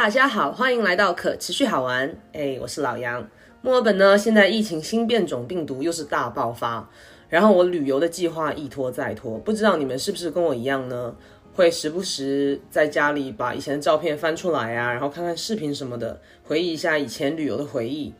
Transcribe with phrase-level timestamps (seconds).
[0.00, 2.10] 大家好，欢迎来到可持续好玩。
[2.32, 3.28] 哎，我是老杨。
[3.60, 6.88] 墨尔本呢，现在疫情新变种病毒又是大爆发，
[7.28, 11.14] 然后我旅游的计划一拖再拖，不知道你们是不是跟我一样呢？
[11.52, 18.14] 会时不时在家里把以前的照片翻出来啊，然后看看视频什么的，回忆一下以前旅游的回忆。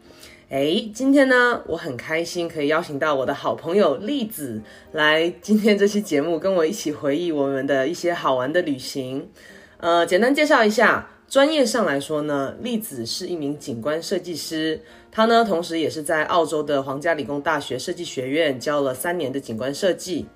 [0.51, 4.61] 哎，今天呢，我很开心可以邀请到我的好朋友栗子
[4.93, 9.31] 来今天这期节目，跟我一起回忆我们的一些好玩的旅行。
[9.79, 14.81] 呃，简单介绍一下，专业上来说呢，栗子是一名景观设计师，
[15.13, 20.27] 他呢同时也是在澳洲的皇家理工大学设计学院教了三年的景观设计。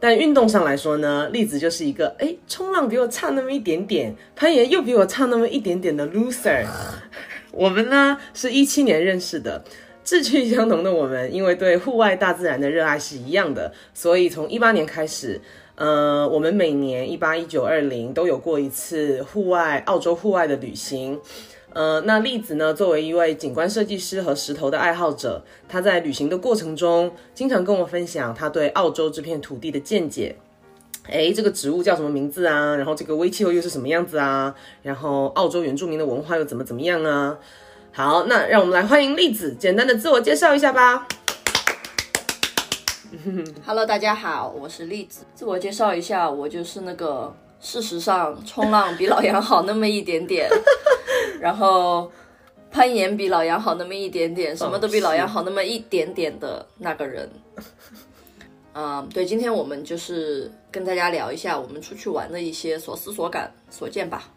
[0.00, 6.64] 但运动上来说呢，栗子就是一个哎，冲浪比我差那么一点点，攀岩又比我差那么一点点的 loser。
[7.52, 9.62] 我们呢是一七年认识的，
[10.02, 15.38] 志趣相同的我们，因为对户外大自然的热爱是一样的，所以从一八年开始。
[15.80, 21.18] 呃，我们每年一八一九二零都有过一次户外澳洲户外的旅行。
[21.72, 30.36] 呃，那栗子呢，作为一位景观设计师和石头的爱好者，他在旅行的过程中，经常跟我分享他对澳洲这片土地的见解。
[31.10, 32.76] 哎，这个植物叫什么名字啊？
[32.76, 34.54] 然后这个微气候又是什么样子啊？
[34.82, 37.38] 然后澳洲原住民的文化又怎么怎么样啊？
[37.90, 41.08] 好，那让我们来欢迎栗子，简单的自我介绍一下吧。
[43.66, 45.24] Hello，大家好，我是栗子。
[45.34, 50.48] 自我介绍一下，我就是那个事实上冲浪比老杨好那么一点点，
[51.40, 52.10] 然后
[52.70, 57.28] 攀岩比老杨好那么一点点，什么都比老杨好那么一点点的那个人。
[58.72, 64.30] 嗯，对，今天我们就是跟大家聊一下我们出去玩的一些所思所感所见吧。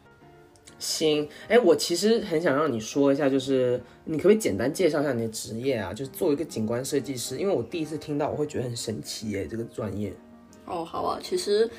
[0.84, 5.94] 行，哎，我其实很想让你说一下，就是你可不可以简单介绍一下你的职业啊？
[5.94, 10.12] 就是做一个景观设计师，因为我第一次听到，我会觉得很神奇耶，这个专业。
[10.66, 11.70] 哦，好啊，其实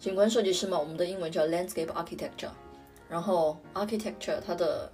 [0.00, 2.48] 景观设计师嘛，我们的英文叫 landscape architecture，
[3.10, 4.90] 然后 architecture 它的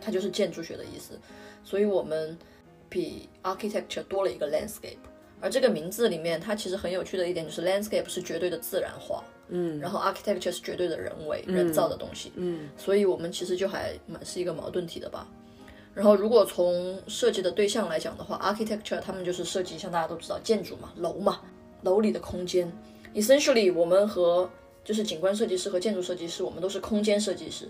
[0.00, 1.16] 它就是建筑学的意思，
[1.62, 2.36] 所以我们
[2.88, 4.98] 比 architecture 多了一个 landscape。
[5.40, 15.26] 而这个名字里面，它其实很有趣的一点就是 landscape 是绝对的自然化，嗯，然后 architecture 是绝对的人为、人造的东西，嗯，所以我们其实就还蛮是一个矛盾体的吧。
[15.94, 21.40] 然后如果从设计的对象来讲的话，architecture 他们就是设计，像大家都知道建筑嘛，楼嘛，
[21.82, 22.70] 楼里的空间。
[23.14, 24.50] Essentially，我们和
[24.84, 27.68] 就是景观设计师和建筑设计师，我们都是空间设计师。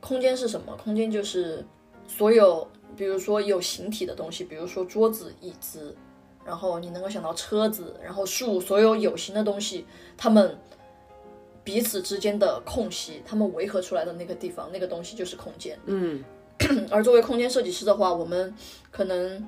[0.00, 0.76] 空间是什么？
[0.76, 1.64] 空间就是
[2.06, 5.96] 所有，比如说有形体的东西，比如说桌子、椅子。
[6.42, 9.84] 然后你能够想到车子，然后树，所有有形的东西，
[10.16, 10.58] 它们
[11.62, 15.78] 彼此之间的空隙，他们围合出来的那个地方，那个东西就是空间。
[15.86, 16.24] 嗯，
[16.90, 18.54] 而作为空间设计师的话，我们
[18.90, 19.46] 可能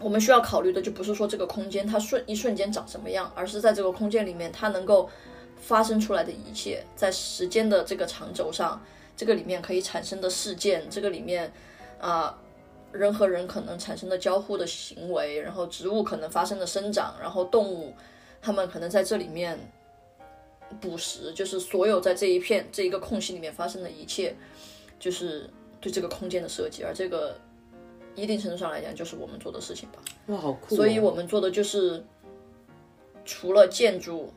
[0.00, 5.08] 我们需要考虑的就不是说这个空间它瞬一瞬间长什么样，而是在这个空间里面它能够
[5.56, 8.80] 发生出来的一切，在时间的这个长轴上，
[9.16, 11.52] 这个里面可以产生的事件，这个里面
[12.00, 12.38] 啊。
[12.92, 17.92] 人和人可能产生的交互的行为，然后植物可能发生的生长，然后动物，
[18.40, 19.58] 它们可能在这里面
[20.80, 24.34] 捕食，就是所有在这一片这一个空隙里面发生的一切，
[24.98, 25.48] 就是
[25.80, 26.82] 对这个空间的设计。
[26.82, 27.38] 而这个
[28.14, 29.98] 一定程度上来讲，就是我们做的事情吧。
[30.26, 30.76] 哇，好酷！
[30.76, 32.04] 所以我们做的就是
[33.24, 34.32] 除了建筑、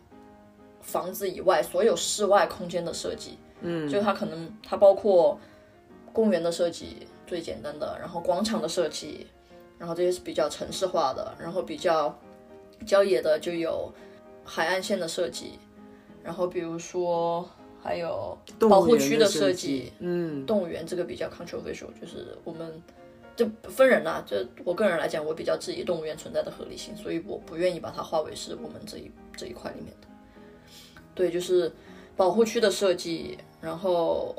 [0.82, 3.38] 房子以外，所有室外空间的设计。
[3.62, 5.40] 嗯，就它可能它包括
[6.14, 7.08] 公园的设计。
[7.28, 9.28] 最简单的，然后广场的设计，
[9.78, 12.20] 然后这些是比较城市化的，然后比较
[12.88, 13.94] 郊野的就有
[14.44, 15.60] 海岸线的设计，
[16.24, 17.50] 然后比如说
[17.82, 18.38] 还有
[18.70, 22.82] 保护区的设计，嗯，动物园这个比较 controversial，就是我们
[23.36, 30.08] 就分人啊，这我个人来讲，我比较质疑动物园存在的合理性，所以我不愿意把它划为是我们这一这一块里面的。
[31.16, 31.72] 对，就是
[32.16, 34.36] 保护区的设计，然后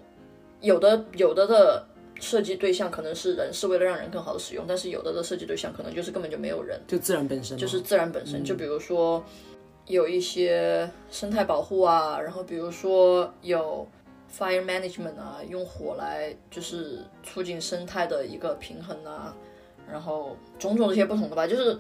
[0.61, 1.87] 有的有的的。
[2.23, 8.45] 设计对象可能是人，是为了让人更好的使用，但是有的的设计对象可能就是根本就没有人，就自然本身，就是自然本身。
[8.45, 9.25] 就比如说
[9.87, 13.87] 有一些生态保护啊，然后比如说有
[14.37, 19.35] fire management 啊，用火来就是促进生态的一个平衡啊，
[19.91, 21.77] 然后种种这些不同的吧，就是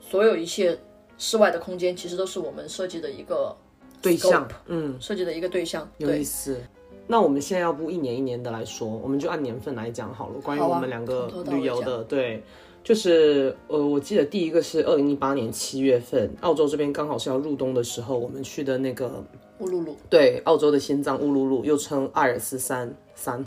[0.00, 0.78] 所有一切
[1.18, 3.56] 室外的空间其实都是我们设计的一个
[4.02, 6.60] 对象，嗯，设计的一个对象，有意思。
[7.08, 10.40] 那我们现在要不一年一年的来说，我们就按年份来讲好了。
[10.40, 12.42] 关于我们两个旅游的，对，
[12.86, 19.24] 就是呃，我记得第一个是二零一八年七月份，澳洲这边刚好是要入冬的时候，我们去的那个
[19.58, 23.44] 乌鲁鲁，对，澳洲的心脏乌鲁鲁，又称阿尔斯山山，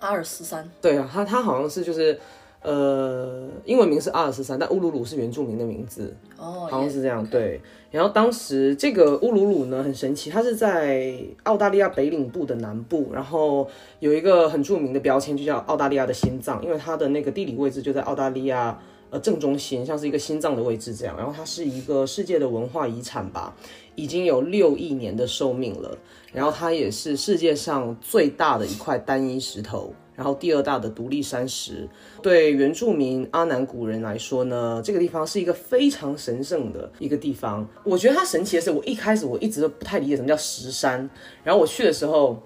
[0.00, 2.20] 阿尔斯山，对啊，它它好像是就是
[2.60, 7.26] 呃，英文名是阿尔斯山，但乌鲁鲁是原住民的名字，哦，好像是这样。
[7.26, 7.58] 对，
[7.96, 11.14] 然后当时这个乌鲁鲁呢很神奇，它是在
[11.44, 13.66] 澳大利亚北领部的南部，然后
[14.00, 18.78] 有一个很著名的标签，就叫澳大利亚的心脏，因为它的那个地理位置就在澳大利亚
[19.08, 21.16] 呃正中心，像是一个心脏的位置这样。
[21.16, 23.56] 然后它是一个世界的文化遗产吧，
[23.94, 25.96] 已经有六亿年的寿命了。
[26.34, 29.94] 然后它也是世界上最大的一块单一石头。
[30.16, 31.88] 然后第二大的独立山石，
[32.22, 37.68] 对原住民阿南古人来说呢，这个地方是一个非常神圣的一个地方。
[37.84, 41.08] 我觉得它神奇的是，我一开始我一直都不太理解什么叫石山，
[41.44, 42.42] 然后我去的时候，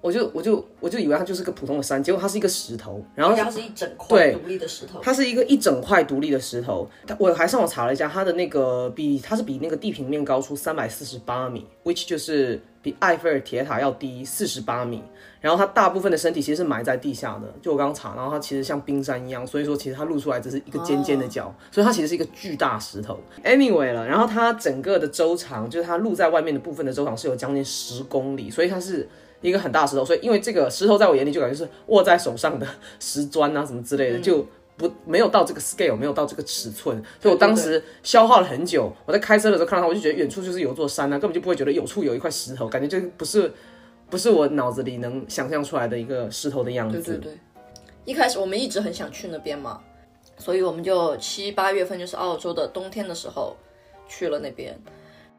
[0.00, 6.88] 我就我就我就以为它就是个普通的山，结果它是一个石头，然后它是一整块独立的石头，它是一个一整块独立的石头。
[7.06, 15.02] 它我还上网查了一下，它的那个比它是比那个地平面高出三百四十八米，which 就是比埃菲尔铁塔要低四十八米。
[15.40, 23.18] 然后它大部分的身体其实是埋在地下的，就我刚刚查，然后它其实像冰山一样，所以说其实它露出来只是一个尖尖的角，所以它其实是一个巨大石头。
[23.42, 29.08] Anyway 了，然后它整个的周长，就是它露在外面的部分的周长是有将近十公里，所以它是
[29.40, 30.04] 一个很大石头。
[30.04, 32.64] 所以因为这个石头在我眼里就感觉是握在手上的
[33.00, 34.46] 石砖啊什么之类的，就
[34.82, 38.92] 不没有到这个 scale，没有到这个尺寸，所以我当时消耗了很久。
[39.06, 43.50] 我在开车的时候看到它，我就觉得远处就是有座山啊，根本就不会觉得有处有一块石头，感觉就不是。
[44.10, 47.00] 不是我脑子里能想象出来的一个石头的样子。
[47.00, 47.38] 对对对，
[48.04, 49.80] 一开始我们一直很想去那边嘛，
[50.36, 53.56] 所以我们就七八月份，就是澳洲的冬天的时候
[54.06, 54.78] 去了那边。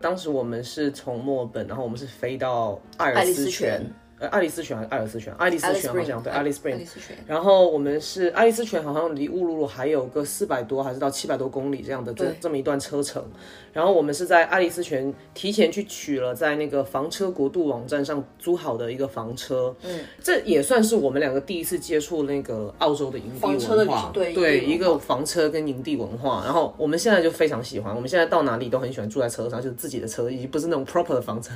[0.02, 3.86] 当时我们是从墨尔本，然后我们是飞到爱尔斯泉。
[4.28, 5.34] 爱丽丝泉还是爱尔斯泉？
[5.38, 7.18] 爱丽丝泉好像对，爱丽丝泉。
[7.28, 13.24] 然后我们是爱丽丝泉，好像离乌鲁鲁还有个四百多还是到七百多公里这样的这这么一段车程。
[13.72, 19.76] 然后我们是在爱丽丝泉提前去取了在那个房车国度网站上租好的一个房车。
[19.84, 24.12] 嗯，这也算是我们两个第一次接触那个澳洲的营地文化。
[24.14, 26.44] 对对，一个房车跟营地文化。
[26.46, 31.52] 然后我们现在就非常喜欢，我们现在到哪里都很喜欢住在车上，就是自己的车，已经不是那种 proper 的房车。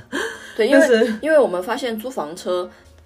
[0.55, 0.87] 对，因为
[1.21, 2.56] 因为我们发现租房车。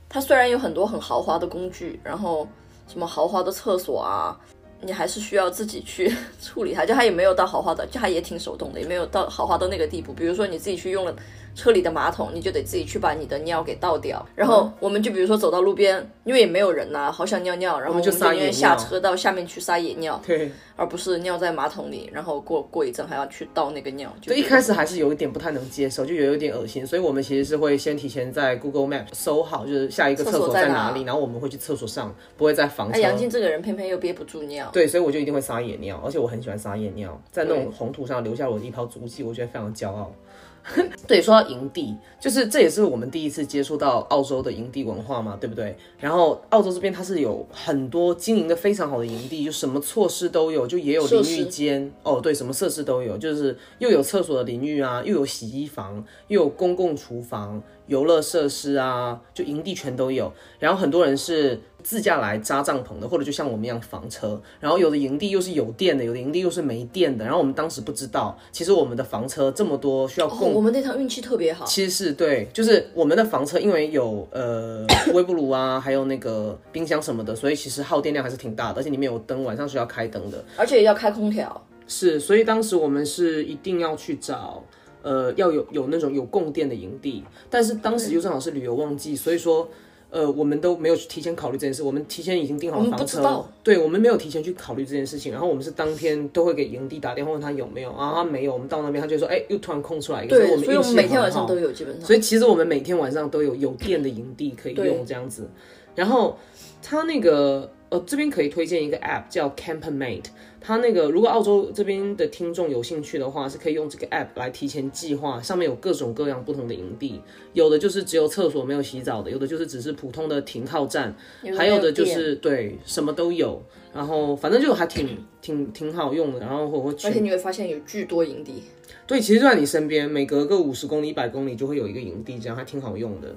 [0.07, 2.47] 它虽然有很多很豪华的工具，然后
[2.87, 4.37] 什么豪华的厕所啊，
[4.81, 6.85] 你还是需要自己去 处理它。
[6.85, 10.13] 就它也没有到豪华的，就它也挺手动的，也没有到豪华到那个地步。
[10.13, 11.15] 比如说你自己去用了。
[11.55, 14.25] 车里的马桶，你就得自己去把你的尿给倒掉。
[14.35, 24.13] 然后我们就比如说走到路边，因为也没有人呐，好想尿尿，然后我们就宁愿下车到下面去撒野尿，对，而不是尿在马桶里，然后过过一阵还要去倒那个尿。
[24.21, 32.99] 就一开始还是有一点不太能接受，就有一点恶心，所以我们其实是会先提前在 Google Map 搜好，就是下一个厕所在哪里，然后我们会去厕所上，不会在房车。
[32.99, 40.13] 杨静这个人偏偏又憋不住尿，对，所以我就一定会撒野尿，而且我很喜欢撒野尿，在那种红土上留下我的一泡足迹，我觉得非常骄傲。
[41.07, 45.75] 对，说到营地，就是这也是我们第一次接触到澳洲的营地文化嘛，对不对？
[45.99, 57.61] 然后澳洲这边它是有很多经营的非常好的营地，就什么措施都有，就也有淋浴间哦，对，什么设施都有，就是又有厕所的淋浴啊，又有洗衣房，又有公共厨房。
[57.87, 60.31] 游乐设施啊，就营地全都有。
[60.59, 64.41] 然后很多人是自驾来扎帐篷的，或者就像我们一样房车。
[64.59, 67.25] 然后有的营地又是有电的，有的营地又是没电的。
[67.25, 70.53] 然后我们当时不知道，其实我们的房车这么多需要供。
[70.53, 71.65] 我们那趟运气特别好。
[71.65, 81.65] 其实是对，就是我们的房车因为有呃微波炉啊，还有那个冰箱什么的，所以其实耗电量还是挺大的，而且里面有灯，晚上需要开灯的，而且要开空调。
[81.87, 84.63] 是，所以当时我们是一定要去找。
[85.03, 89.67] 呃，要有有那种有供电的营地，但是当时又正好是旅游旺季，所以说，
[90.11, 91.81] 呃，我们都没有提前考虑这件事。
[91.81, 95.31] 我们提前已经订好房车，对，我们没有提前去考虑这件事情。
[95.31, 102.05] 然后我们是当天都会给营地打电话问他有没有，啊，他没有，我们到那边他就说，哎，又突然空出来一个，对，所以我们每天晚上都有基本上。
[102.05, 105.49] 所以其实我们每天晚上都有有电的营地可以用这样子。
[105.95, 106.37] 然后
[106.81, 107.69] 他那个。
[107.91, 110.23] 呃，这边可以推荐一个 App 叫 Campmate，
[110.61, 115.41] 它那个如果澳洲这边的听众有兴趣的话，是可以用这个 App 来提前计划。
[115.41, 117.19] 上面有各种各样不同的营地，
[117.51, 121.13] 有的就是只有厕所没有洗澡的，有的就是只是普通的停靠站，
[121.57, 123.61] 还有的就是对什么都有。
[123.93, 126.39] 然后反正就还挺挺挺好用的。
[126.39, 128.63] 然后我而且你会发现有巨多营地，
[129.05, 133.35] 对，其实就在你身边，每隔个五十公里、一百公里就会有一个营地，这样还挺好用的。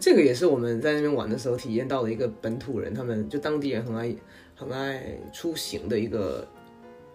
[0.00, 4.12] 这个也是我们在那边玩的时候体验到的一个本土人，他们就当地人很爱
[4.56, 6.44] 很爱出行的一个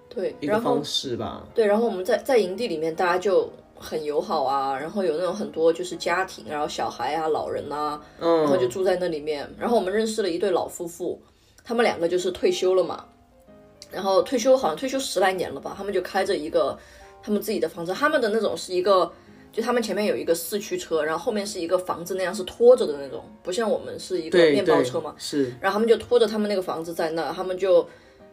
[0.07, 1.45] 对一个方式吧。
[1.53, 9.45] 对，然后我们在在营地里面，大家就很友好啊，然后有那种很多就是家庭，然后小孩啊、老人啊，然后就住在那里面。
[9.57, 11.21] 然后我们认识了一对老夫妇，
[11.65, 13.03] 他们两个就是退休了嘛，
[13.91, 16.79] 然后退休好像退休十来年了吧，他们就开着一个
[17.21, 19.11] 他们自己的房车，他们的那种是一个。
[19.51, 25.15] 就他们前面有一个四驱车，然后后面是一个房子那样是拖着的那种，不像我们是一个面包车嘛。
[25.17, 27.87] 是然后他们就拖着他们那个房子在那，他们就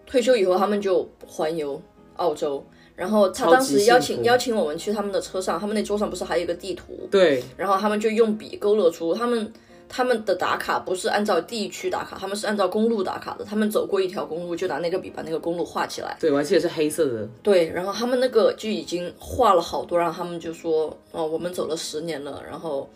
[0.06, 1.80] 退休以后，他们就环游
[2.16, 2.64] 澳洲。
[2.94, 9.52] 然后他当时邀请邀请我们去他们的车上，他们那桌上不是还有一个地图，对然后他们就用笔勾勒出他们
[9.88, 13.44] 他们的打卡不是按照地区打卡，他们是按照公路打卡的。
[13.44, 16.16] 他们走过一条公路，就拿那个笔把那个公路画起来。
[16.20, 22.88] 对，我还记得是黑色的，对，然后他们那个就已经画了好多，然后他们就说，哦，我们走了十年了，然后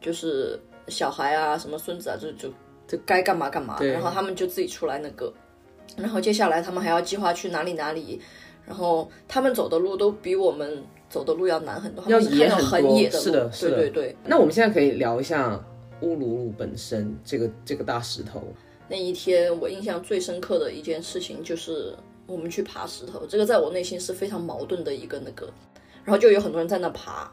[0.00, 2.48] 就是小孩啊，什么孙子啊，就就
[2.88, 3.78] 就该干嘛干嘛。
[3.80, 5.32] 然后他们就自己出来那个，
[5.96, 8.20] 然后接下来他们还要计划去哪里哪里，
[8.66, 14.16] 然后他们走的路都比我们走的路要难很多，要野很多很野的路，是的是的对对对。
[14.24, 15.58] 那我们现在可以聊一下
[16.00, 18.42] 乌鲁鲁本身这个这个大石头。
[18.88, 21.92] 那一天我印象最深刻的一件事情就是
[22.26, 25.48] 我们去爬石头，这个在我内心是非常矛盾的一个那个，
[26.04, 27.30] 然后就有很多人在那爬，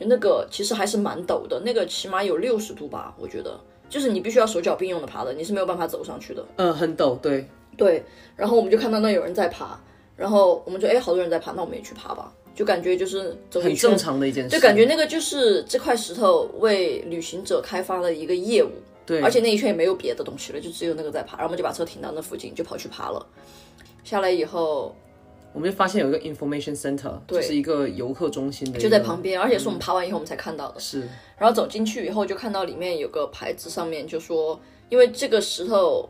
[0.00, 6.44] 就那个其实还是蛮陡的，那个起码有六十度吧，我觉得，就是你必须要手脚并用的爬的，你是没有办法走上去的。
[6.56, 8.02] 呃，很陡，对，对，
[8.34, 9.78] 然后我们就看到那有人在爬，
[10.16, 14.50] 然后我们就哎，好多人在爬，那我们也去爬吧，就感觉就是走很正，常的一件事。
[14.50, 18.70] 就感觉那个就是这块石头为旅行者开发的一个业务。
[19.06, 23.26] 对，而且那一圈也没有别的东西了，就只有那个在爬，然后我们就把车停到那附近，就跑去爬了。
[24.02, 24.96] 下来以后
[25.52, 29.20] 我们就发现有一个 information center，就是一个游客中心的，就在旁。
[29.20, 30.80] 边，而且是我们爬完以后我们才看到的。
[30.80, 31.00] 是，
[31.36, 34.58] 然后走进去以后，就看到里面有个牌子，上面就说，
[34.88, 36.08] 因为这个石头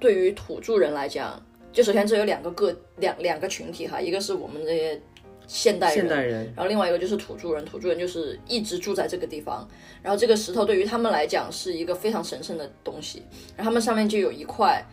[0.00, 1.38] 对于土著人来讲，
[1.70, 4.98] 就首先这有两个个两两个群体哈，一个是我们这些
[5.46, 9.66] 现代人，现代人，然后另外一个就是土著人，土著人就是一直住在这个地方。
[10.02, 13.22] 然后这个石头对于他们来讲是一个非常神圣的东西。
[13.56, 14.84] 然后他们上面就有一块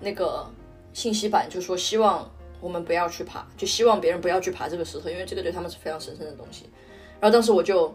[0.00, 0.48] 那个
[0.92, 2.28] 信息板，就说希望
[2.60, 6.66] 我们不要去爬，就希望别人不要去爬这个石头，因为这个对他们是非常神圣的东西。
[7.20, 7.94] 然后当时我就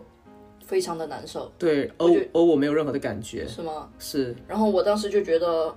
[0.65, 3.89] 非常的难受，对，而而我没有任何的感觉，是吗？
[3.99, 5.75] 是然后我当时就觉得，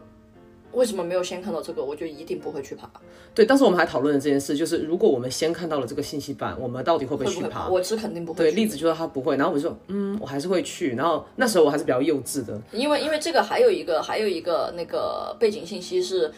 [0.73, 2.89] 为什么没有先看到这个，我就一定不会去爬，
[3.35, 3.47] 对。
[3.47, 7.75] 当时我们还讨论了这件事，就是如果我们先看到了这个信息板，我们到底会不会去爬会会？？
[7.79, 10.95] 我是肯定不会对，去栗子就说他不会，然后我就说，嗯，我还是会去。
[10.95, 16.31] 然后那时候我还是比较幼稚的，因为因为这个还有一个还有一个那个背景信息是，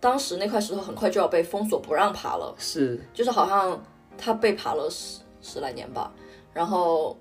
[0.00, 3.80] 当时那块石头很快就要被封锁不让爬了，是就是好像
[4.18, 6.12] 他被爬了十十来年吧，
[6.52, 7.16] 然后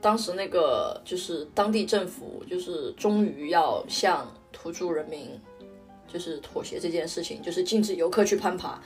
[0.00, 5.30] 当时那个就是当地政府就是终于要向土著人民
[6.14, 8.80] 就是妥协这件事情，就是禁止游客去攀爬，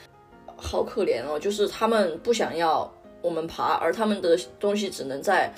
[0.56, 5.52] 好可怜哦，就是他们不想要我们爬，而他们的东西只能在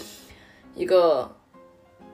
[0.75, 1.31] 一个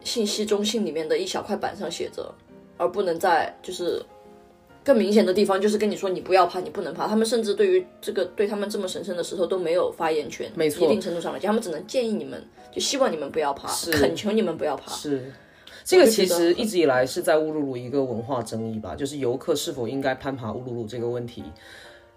[0.05, 2.31] 信息中心里面的一小块板上写着，
[2.77, 4.05] 而不能在就是
[4.85, 7.09] 更明显的地方，就是跟你说你不要爬，你不能爬。
[7.09, 14.93] 他们甚至对于这个对他们这么神圣的石头都没有发言权，没错一定程度上来讲，他们只能建议你们，就希望你们不要爬，恳求你们不要爬。
[14.93, 15.33] 是。
[15.87, 21.45] 这个其实一直以来是在乌鲁鲁一个文化争议吧，就是游客是否应该攀爬乌鲁鲁这个问题。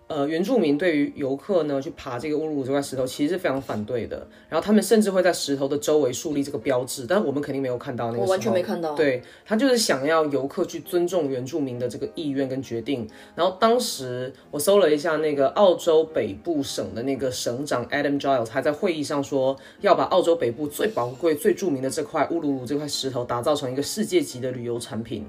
[0.09, 4.27] 呃，原住民对于游客呢去爬这个乌鲁鲁这块石头，其实是非常反对的。
[4.49, 8.23] 然后他们甚至会在石头的周围树立这个标志，但是我们肯定没有看到那个。
[8.23, 8.95] 我完全没看到。
[8.95, 13.07] 对他就是想要游客去尊重原住民的这个意愿跟决定。
[13.35, 25.27] 然后当时我搜了一下那个澳洲北部省的那个省长 Adam Giles，他在会议上说要把澳洲北部最宝贵、最著名的这块乌鲁鲁这块石头打造成一个世界级的旅游产品。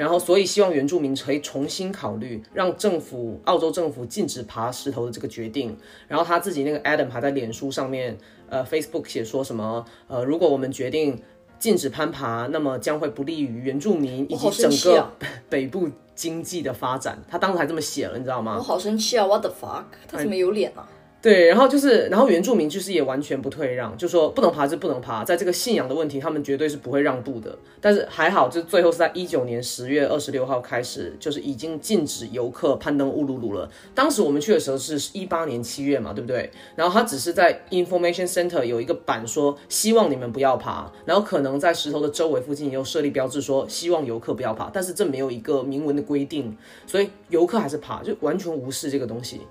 [0.00, 5.76] 然后，所以希望原住民可以重新考虑，让政府澳洲政府禁止爬石头的这个决定。
[6.08, 8.16] 然后他自己那个 Adam 还在脸书上面，
[8.48, 11.20] 呃，Facebook 写说什么，呃，如果我们决定
[11.58, 15.12] 禁止攀爬，那么将会不利于原住民以及整个啊
[15.50, 17.22] 北部经济的发展。
[17.28, 18.56] 他当时还这么写了，你知道吗？
[18.56, 19.84] 我好生气啊！What the fuck？
[20.08, 20.88] 他怎么有脸啊？
[21.22, 27.58] 对，然后就是，然后原住民就是也完全不退让，就说不能爬是不能爬，在这个信仰的问题，他们绝对是不会让步的。
[27.78, 33.70] 但是还好，就最后是在一九年十月二十六号开始，就是已经禁止游客攀登乌鲁鲁了。
[33.94, 36.50] 当时我们去的时候是一八年七月嘛，对不对？
[36.74, 49.42] 然后他只是在 information center 有一个板说希望你们不要爬，然后可能在石头的周围附近也有设立标志说希望游客不要爬，但是这没有一个明文的规定，所以游客还是爬，就完全无视这个东西。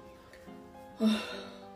[0.98, 1.06] 啊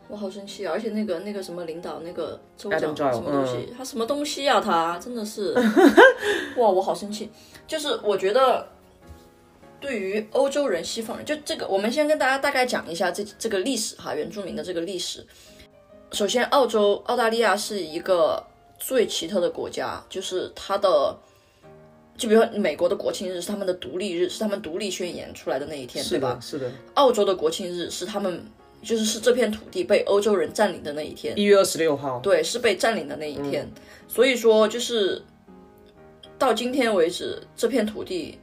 [0.08, 0.72] 我好生气啊！
[0.72, 4.60] 而且那个那个什么领导那个州 Adam 长什么东西，他什么东西啊？
[4.60, 5.54] 他真的是，
[6.56, 6.68] 哇！
[6.68, 7.30] 我好生气。
[7.66, 8.68] 就是我觉得，
[9.80, 15.26] 对于欧洲人、西方人，就这个，我们先跟大家大概讲一下这这个历史哈，原住民的这个历史。
[16.12, 18.44] 首先，澳洲、澳大利亚是一个
[18.78, 21.18] 最奇特的国家，就是它的，
[22.16, 26.38] 就比如说美国的国庆日是他们的独立日，是他们独立宣言出来的那一天，对吧，？
[26.40, 28.44] 是的，澳洲的国庆日是他们
[28.84, 31.36] 就是是这片土地被欧洲人占领的那一天。
[31.38, 33.66] 一月二十六号，对，是被占领的那一天。
[34.06, 35.22] 所以说，就是
[36.38, 38.38] 到今天为止，这片土地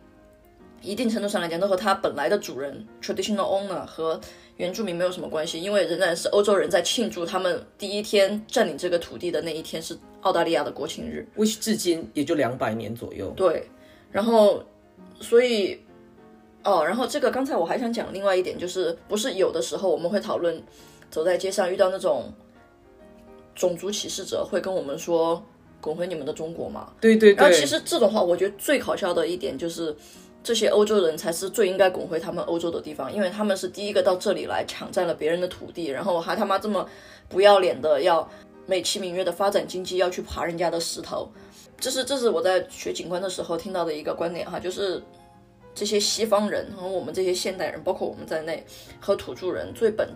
[0.81, 4.19] 一定程度上来讲，都和它本来的主人 （traditional owner） 和
[4.57, 11.27] 原住民没有什么关系，因为仍然是欧洲人在庆祝他们第一天占领这个土地的那一天是澳大利亚的国庆日。
[11.37, 13.31] which 至今也就两百年左右。
[13.35, 13.67] 对，
[14.11, 14.63] 然后
[15.19, 15.79] 所以
[16.63, 20.61] 哦，然后这个刚才我还想讲另外一点，就是不是有的时候我们会讨论，
[21.09, 22.31] 走在街上遇到那种
[23.55, 25.43] 种族歧视者，会跟我们说
[25.81, 26.91] “滚回你们的中国”嘛？
[26.99, 29.95] 对对对，然后其实这种话，我觉得最搞笑的一点就是。
[30.43, 36.83] 这些欧洲人才是最应该滚回他们欧洲的地方，因为他们是第一个到这里来抢占了别人的土地，然后还他妈这么
[37.29, 38.27] 不要脸的要
[38.65, 41.29] 美其名曰的发展经济，要去爬人家的石头。
[41.79, 44.99] 这是这是我在学景观的时候听到的一个观点哈，就是
[45.73, 48.63] 这些西方人和我们这些现代人，包括我们在内，
[48.99, 50.09] 和土著人最本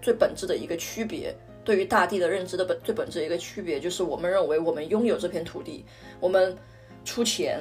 [0.00, 5.84] 最本质的一个区别，对于大地的认知的本最本质的一个区别，就是我们认为我们拥有这片土地，
[6.18, 6.56] 我们
[7.04, 7.60] 出钱，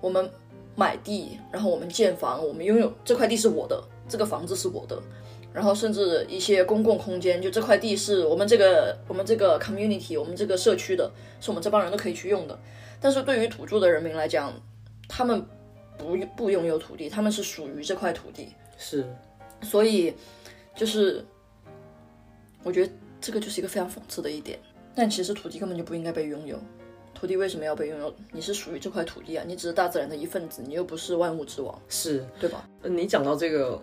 [0.00, 0.30] 我们
[0.74, 5.00] 买地，然后我们建房，我们拥有这块地是我的，这个房子是我的。
[5.50, 12.56] 然后甚至一些公共空间，就这块地是我们这个我们这个 community，我们这个社区的，是我们这帮人都可以去用的。
[13.00, 14.52] 但是对于土著的人民来讲，
[15.08, 15.44] 他们
[15.98, 19.04] 不不拥有土地，他们是属于这块土地，是
[19.62, 20.14] 所以
[20.74, 21.24] 就是
[22.62, 24.58] 我觉得这个就是一个非常讽刺的一点。
[24.94, 26.58] 但其实土地根本就不应该被拥有，
[27.14, 28.12] 土地为什么要被拥有？
[28.32, 32.68] 你是属于这块土地啊，你只是大自然的一份子，你又不是万物之王，是，对吧？
[32.82, 33.80] 呃你讲到这个，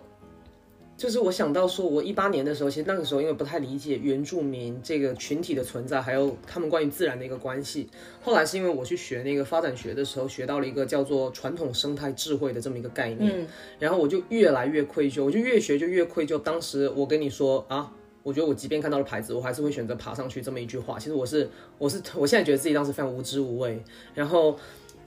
[0.96, 7.88] 就是我想到说，我一八年的时候，其实那个时候因为不太理解原住民这个群体的存在，还有他们关于自然的一个关系。
[8.22, 13.46] 后来是因为我去学那个发展学的时候，学到了一个叫做传统生态智慧的这么一个概念，
[13.78, 16.38] 然后我就越来越愧疚，我就越学就越愧疚。
[16.38, 17.92] 当时我跟你说啊。
[18.22, 20.42] 我觉得我即便看到了牌子，我还是会选择爬上去。
[20.42, 21.48] 这么一句话，其实我是
[21.78, 23.80] 我是我现在觉得自己当时非常无知无畏。
[24.16, 24.58] 然后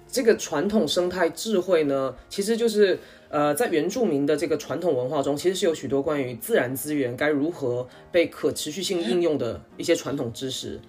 [0.10, 2.98] 这个传统生态智慧呢，其实就是
[3.29, 10.79] 呃，在原住民的这个传统文化中，其实是有许多关于自然资源该如何被可持续性应用的一些传统知识。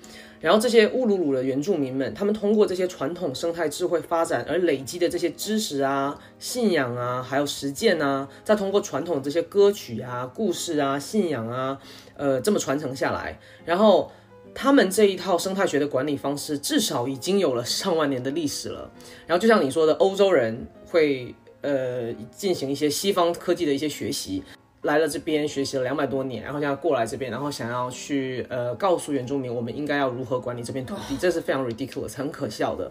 [0.40, 11.78] 然后这些乌鲁鲁的原住民们，他们通过这些传统生态智慧发展而累积的这些知识啊、信仰啊，还有实践啊，再通过传统这些歌曲啊、故事啊、信仰啊，
[12.17, 14.10] 呃，这么传承下来，然后。
[14.52, 18.91] 他们这一套生态学的管理方式至少已经有了上万年的历史了。
[19.25, 24.42] 然后就像你说的，欧洲人会呃进行一些西方科技的一些学习，
[24.82, 32.90] 来了这边学习了两百多年，然后现在过来这边，然后想要去呃告诉原住民我们应该要如何管理这片土地，这是非常 ridiculous，很可笑的。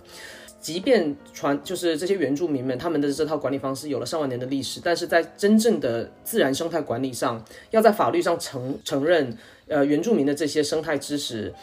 [0.61, 11.53] 即便传就是这些原住民们他们的这套管理方式有了上万年的历史，但是在真正的自然生态管理上，要在法律上承承认呃原住民的这些生态知识。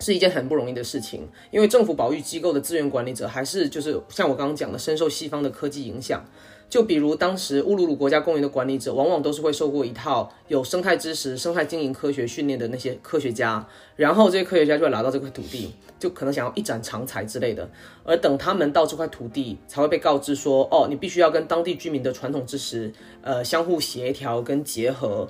[0.00, 6.24] 是一件很不容易的事情，因为政府保育机构的资源管理者还是就是像我刚刚讲的，深受西方的科技影响。
[6.70, 17.66] 就比如当时乌鲁鲁国家公园的管理者，往往都是会受过一套有生态知识、生态经营科学训练的那些科学家，然后这些科学家就会来到这块土地，就可能想要一展长才之类的。
[18.04, 25.26] 而等他们到这块土地，才会被告知说，哦，你必须要跟当地居民的传统知识，呃，相互协调跟结合。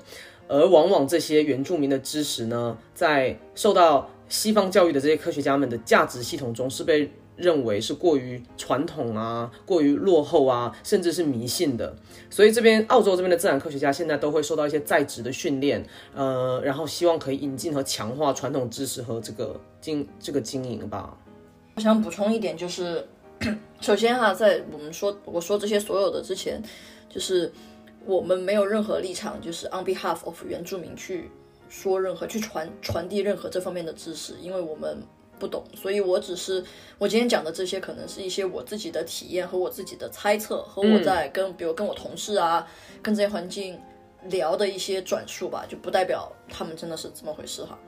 [0.49, 11.95] 而往往这些原住民的知识呢，在受到西方教育的这些科学家们的价值系统中，是被认为是过于传统啊、过于落后啊，甚至是迷信的。
[12.29, 21.17] 所以这边澳洲这边的自然科学家现在都会受到一些在职的训练，呃，然后希望可以引进和强化传统知识和这个经这个经营吧。
[21.75, 23.07] 我想补充一点，就是
[23.79, 26.61] 首先哈、在我们说我说这些所有的之前，
[27.07, 27.49] 就是
[28.05, 31.31] 我们没有任何立场，就是 on behalf of 原住民去
[31.69, 35.01] 说任何去传传递任何这方面的知识，因为我们
[35.39, 36.61] 不懂，所以我只是
[36.97, 42.67] 我今天讲的这些，可能是一些我自己的体验和我自己的猜测，和我在跟、比如跟我同事啊，
[43.01, 43.79] 跟这些环境
[44.25, 47.79] 聊的一些转述吧，就不代表他们真的是这么回事哈。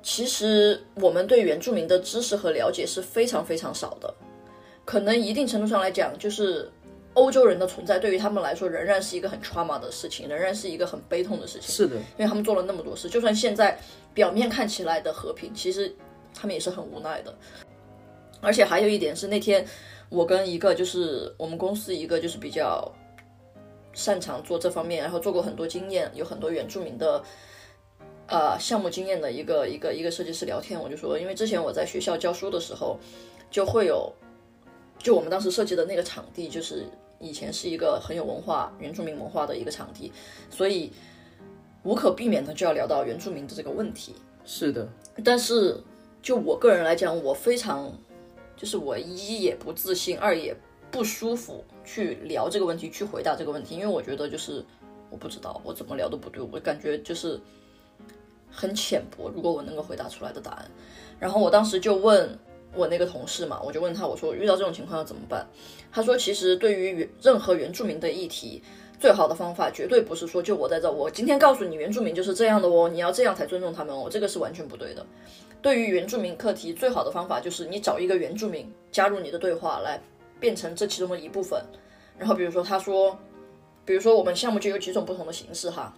[0.00, 4.14] 其实我们对原住民的知识和了解是非常非常少的，
[4.84, 6.70] 可能一定程度上来讲，就是
[7.18, 11.68] 欧洲人的存在对于他们来说仍然是一个很 trauma 的事情，仍然是一个很悲痛的事情。
[11.74, 13.78] 是的，因为他们做了那么多事，就算现在
[14.14, 15.92] 表面看起来的和平，其实
[16.32, 17.34] 他们也是很无奈的。
[18.40, 19.66] 而且还有一点是，那天
[20.08, 22.88] 我跟一个就是我们公司一个就是比较
[23.92, 27.20] 擅长做这方面，然后做过很多经验，有很多原住民的
[28.28, 32.96] 呃项目经验的一个一个一个设计师聊天，我就说，因为之前我在学校教书的时候，
[33.50, 34.12] 就会有，
[34.98, 36.84] 就我们当时设计的那个场地，就是
[37.20, 40.12] 以前是一个很有文化原住民文化的一个场地，
[40.50, 40.92] 所以。
[41.84, 44.14] 无可避免的就要聊到原住民的这个问题。
[44.44, 44.86] 是的，
[45.24, 45.80] 但是
[46.20, 47.90] 就我个人来讲，我非常
[48.56, 50.54] 就是我一也不自信，二也
[50.90, 54.62] 不舒服去聊这个问题，去回答这个问题，因为我觉得就是
[55.08, 57.40] 我不知道我怎么聊都不对，我感觉就是
[58.50, 59.30] 很浅薄。
[59.30, 60.70] 如果我能够回答出来的答案，
[61.18, 62.36] 然后我当时就问
[62.74, 65.46] 我那个同事嘛，我就问他，我说遇到这种情况要怎么办？
[65.90, 68.62] 他说，其实对于原任何原住民的议题。
[69.00, 75.06] 最好的方法绝对不是说就我在这，我今天告诉你原住民就是这样的哦，你要这样才尊重他们哦，这个是完全不对的。
[75.62, 80.00] 对于原住民课题，最好的方法就是你找一个原住民加入你的对话，来
[80.40, 81.62] 变成这其中的一部分。
[82.18, 83.16] 然后比如说他说，
[83.84, 85.94] 比如说我们项目就有几种不同的形式哈，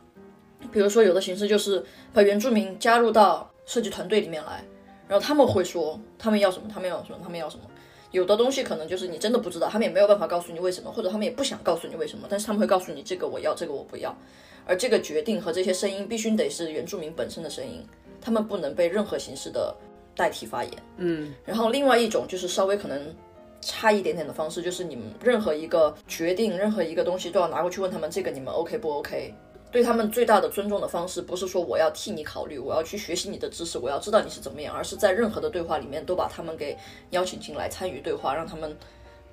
[0.70, 4.62] 比如说有的形式就是把原住民加入到设计团队里面来，
[5.10, 7.64] 然后他们会说他们要什么，他们要什么，他们要什么。
[8.12, 14.16] 有的东西可能就是你真的不知道，他们也没有办法告诉你为什么，或者他们也不想告诉你为什么，但是他们会告诉你这个我要，这个我不要，
[14.66, 17.84] 而这个决定和这些声音必须得是原住民本身的声音，
[18.20, 19.74] 他们不能被任何形式的
[20.14, 20.72] 代替发言。
[20.98, 23.12] 嗯，然后另外一种就是稍微可能
[23.60, 29.34] 差一点点的方式，就是你们任何一个决定，任何一个东西都要拿过去问他们，这个你们 OK 不 OK？
[29.70, 36.76] 对他们最大的尊重的方式，不是说我要替你考虑，我要去学习你的知识，我要知道你是怎么样，而是在任何的对话里面都把他们给
[37.10, 38.76] 邀请进来参与对话，让他们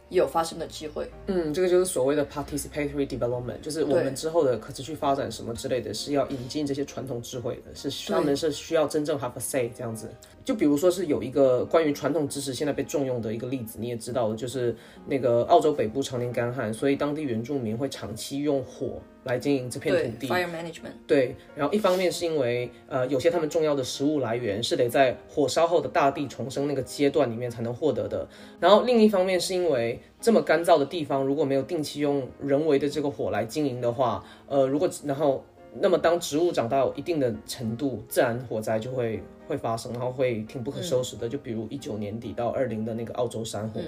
[0.10, 1.10] 也有发声的机会。
[1.26, 10.10] 嗯，这个就是所谓的 participatory development，就是我们之后的可持续发展什么之类的，是要引进这些传统智慧的，是他们是需要真正 have a say 这样子。
[10.48, 14.74] 就比如说是有一个关于传统知识现在被重用的一个例子，你也知道的，就是
[15.06, 20.28] 那个澳洲北部常年干旱，所以当地原住民会长期用火来经营这片土地。
[20.30, 20.94] fire management。
[21.06, 28.26] 对，然后一方面是因为呃有些他们重要的食物来源是得在火烧后的大地重生那个阶段里面才能获得的，
[28.62, 35.44] 然后另一方面是因为这么干燥的地方如果没有定期用人为的这个火来经营的话，呃如果然后
[35.82, 43.82] 那么当植物长到一定的程度，自然火灾就会会发生，然后会挺不可收拾的，就比如一九年底到二零的那个澳洲山火。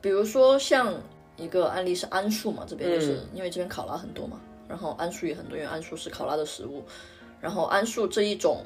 [0.00, 0.94] 比如说像
[1.36, 6.82] 一个案例是桉树嘛，这边就是、因为这边考拉很多嘛，然后桉树也很多，因为桉树是考拉的食物。
[7.40, 8.62] 然后桉树这一种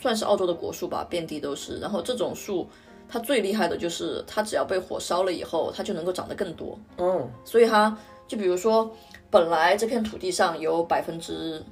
[0.00, 1.78] 算是澳洲的果树吧，遍地都是。
[1.78, 2.68] 然后这种树
[3.08, 6.78] 它最厉害的就是它只要被火烧了以后，它就能够长得更多。
[6.98, 7.96] 嗯，所以它
[8.26, 8.90] 就比如说，
[9.30, 11.62] 本来这片土地上有百分之。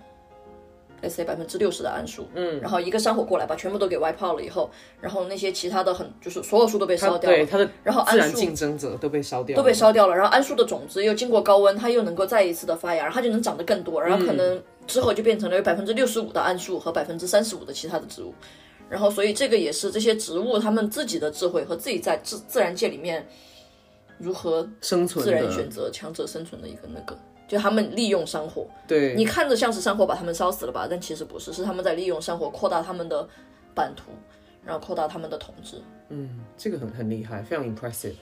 [1.01, 4.69] let's say 百分之六十的桉树，嗯，然后一个山火过来把全部都给 wipe out 了以后，
[5.01, 18.35] 然后那些其他的很就是所有树都被烧掉了，对它的然后自然桉树竞争者都被烧掉，都被烧掉了，然后桉树的种子又经过高温，它又能够再一次的发芽，然后它就能长得更多，然后可能之后就变成了有百分之六十五的桉树和百分之三十五的其他的植物，
[18.89, 23.25] 然后所以这个也是这些植物它们自己的智慧和自己在自自然界里面
[24.19, 27.17] 如何生存自然选择强者生存的一个那个，
[27.49, 33.27] 就他们利用山火，对，你看着像是山火把他们烧死了吧，但其实不是，是他们在利用山火扩大他们的
[33.75, 34.13] 版图，
[34.65, 35.83] 然后扩大他们的统治。
[36.11, 38.13] 嗯，这个很很厉害，非常 impressive。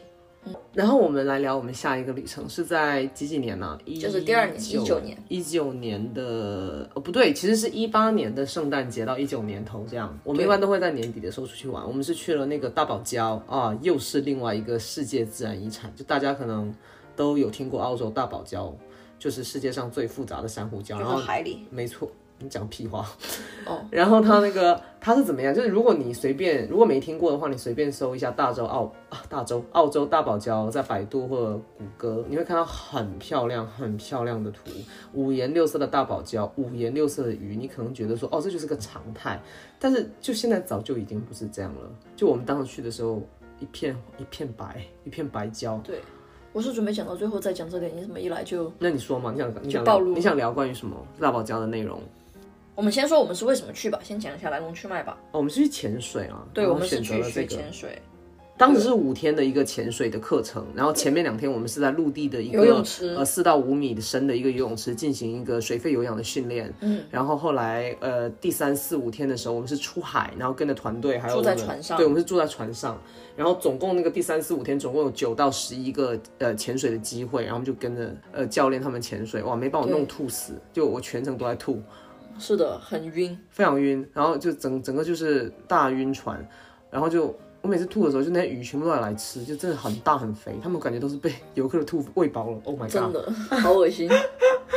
[0.72, 10.16] 然后我们来聊我们下一个旅程是在几几年呢、一就是第二年一九年，一九年的哦不对，其实是一八年的圣诞节到一九年头这样。
[10.22, 11.84] 我们一般都会在年底的时候出去玩。
[11.84, 15.92] 我们是去了那个大堡礁啊，又是另外一个世界自然遗产。
[15.96, 16.72] 就大家可能
[17.16, 18.72] 都有听过澳洲大堡礁，
[19.18, 20.98] 就是世界上最复杂的珊瑚礁。
[20.98, 23.07] 然后海里，没错，你讲屁话。
[23.66, 25.55] 哦， 然后它那个它是怎么样？
[25.55, 34.70] 就是如果你随便如果没听过的话，你随便搜一下大洲澳啊大洲澳洲大堡礁，在百度或者谷歌，你会看到很漂亮很漂亮的图，
[35.14, 39.40] 五颜六色的大堡礁，五颜六色的鱼，你可能觉得说哦这就是个常态，
[39.79, 41.90] 但是就现在早就已经不是这样了。
[42.14, 43.22] 就我们当时去的时候，
[43.59, 45.81] 一片一片白，一片白礁。
[45.83, 46.00] 对，
[46.56, 48.72] 我是准备讲到最后再讲这点，你怎么一来就？
[48.78, 49.30] 那你说嘛？
[49.30, 52.00] 你想你想暴露你想聊关于什么辣堡礁的内容？
[52.74, 55.18] 我们先说我们是为什么去吧，先讲一下来龙去脉吧。
[55.32, 57.48] 哦，我们是去潜水啊，对，我们是去学了这个。
[57.48, 58.00] 潜水，
[58.58, 63.14] 当时是五天的一个潜水的课程，然后前面两天我们是在陆地的一个游泳池。
[63.14, 72.98] 呃四到五米深的一个游泳池进行一个水肺有氧的训练，嗯，然后后来呃第三四五天的时候，我们是出海，然后跟着团队还有住在船上对，我们是住在船上，
[73.36, 81.82] 然后总共那个第三四五天总共有九到十一个呃潜水的机会，然后我们就跟着呃教练他们潜水，哇，没把我弄吐死，就我全程都在吐，
[82.38, 83.38] 是的，很晕。
[83.50, 86.46] 非常晕，然后就整整个就是大晕船，
[86.90, 87.34] 然后就
[87.66, 92.57] 我每次吐的时候，就那些鱼全部都要来吃，就真的很大很肥，他们感觉都是被游客的吐喂饱了。
[92.62, 94.09] Oh my 真 god，真的好恶心。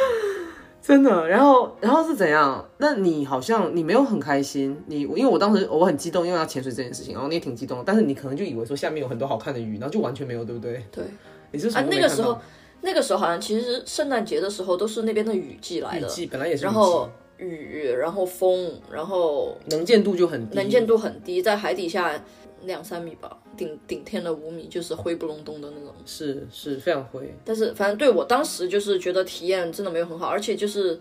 [0.81, 1.27] 真的。
[1.27, 2.67] 然后然后是怎样？
[2.79, 10.83] 那你好像你没有很开心，你因为我当时我很激动，因为要潜水这件事情，然后你也挺激动的，但是你可能就以为说下面有很多好看的鱼，然后就完全没有，对不对？
[10.91, 11.03] 对
[11.51, 12.35] 你是什啊，那个时候，
[12.81, 20.55] 那个时候好像其实圣诞节的时候都是那边的雨季来的，雨季本来也是然后雨，然后风，然后能见度就很低。
[20.55, 22.21] 能见度很低，在海底下
[22.63, 25.93] 两三米吧，顶顶天的五米，就是灰不隆咚的那种。
[26.05, 27.33] 是是非常灰。
[27.45, 30.99] 但是反正对我当时就是觉得体验真的没有很好，而且就是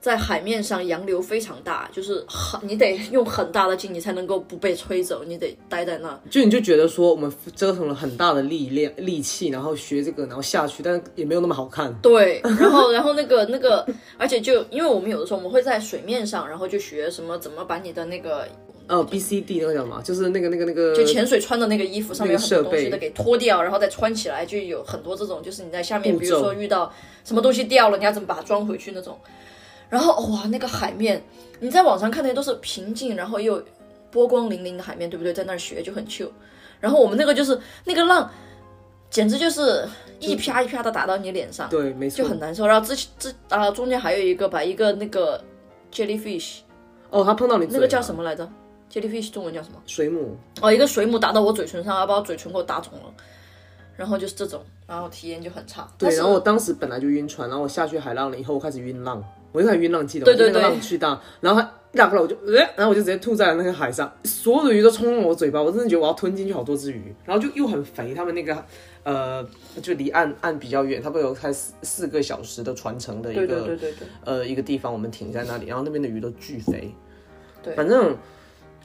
[0.00, 6.18] 在海面上洋流非常大，就是很你得用很大的劲，你才能够不被吹走，你得待在那。
[6.30, 11.92] 就你就觉得说我们折腾了很大的力量力气，然后学这个，然后下去，但是也没有那么好看。
[12.00, 13.84] 对，然后然后那个那个，
[14.16, 18.46] 而且就因为我们有的时候我们会在水面上，然后就学什么怎么把你的那个
[18.88, 20.02] 呃，B C D 那个叫什么？
[20.02, 29.18] 就是那个那个那个，就潜水穿的那个衣服上面有很多东西的给脱掉，然后再穿起来，就有很多这种，就是你在下面，比如说遇到什么东西掉了，你要怎么把它装回去那种。
[29.90, 31.22] 然后哇，那个海面，
[31.60, 33.62] 你在网上看那些都是平静，然后又
[34.10, 35.32] 波光粼粼的海面，对不对？
[35.32, 36.28] 在那儿学就很 chill。
[36.80, 38.30] 然后我们那个就是那个浪，
[39.10, 39.86] 简直就是
[40.20, 42.28] 一啪一啪的打到你脸上，对，没错就。
[42.28, 42.66] 很难受。
[42.66, 45.42] 然后之之啊，中间还有一个把一个那个
[45.92, 46.58] jellyfish，
[47.10, 48.48] 哦，他碰到你那个叫什么来着
[48.92, 49.80] ？jellyfish 中文叫什么？
[49.86, 53.12] 水母，哦，一个水母打到我嘴唇上，要把我嘴唇给我打肿了。
[53.96, 55.90] 然后就是这种，然后体验就很差。
[55.98, 59.20] 对，然后我当时本来就晕船，然后我下去海浪了以后，我开始晕浪，
[59.50, 68.64] 我就开始晕浪，记得吗对对对浪巨大，然后它一打过来我就呃，然后我就直接吐在了那个海上，所有的鱼都冲到我嘴巴，我真的觉得我要吞进去好多只鱼，然后就又很肥，他们那个
[69.02, 69.44] 呃
[69.82, 76.94] 就离岸岸比较远，它不有开四四个小时的船程的一个对对对对对，呃一个地方，我们停在那里，然后那边的鱼都巨肥，
[77.64, 78.16] 对反正。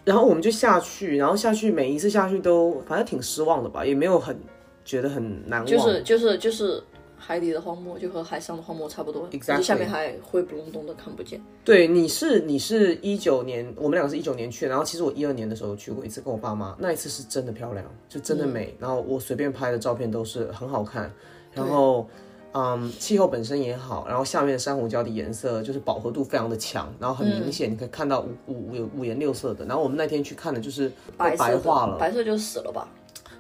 [0.06, 4.38] 然后我们就下去，然后下去每一次下去都反正挺失望的吧，也没有很
[4.84, 5.66] 觉得很难忘。
[5.66, 6.84] 就是就是就是
[7.18, 11.42] 海底的荒漠，就和海上的荒漠差不多 Exactly 你下面还灰不隆咚的看不见。
[11.64, 21.12] 对，你是你是一九年，我们两个是一九年去的，然后其实我一二年的时候去过一次，跟我爸妈，那一次是真的漂亮，就真的美，然后我随便拍的照片都是很好看，
[21.54, 22.08] 然后。
[22.54, 29.66] 嗯，气候本身也好，然后下面的珊瑚礁的颜色就是饱和度非常的强，然后很明显，你可以看到五五五五颜六色的。
[29.66, 32.88] 然后我们那天去看的就是白化了，白色就死了吧？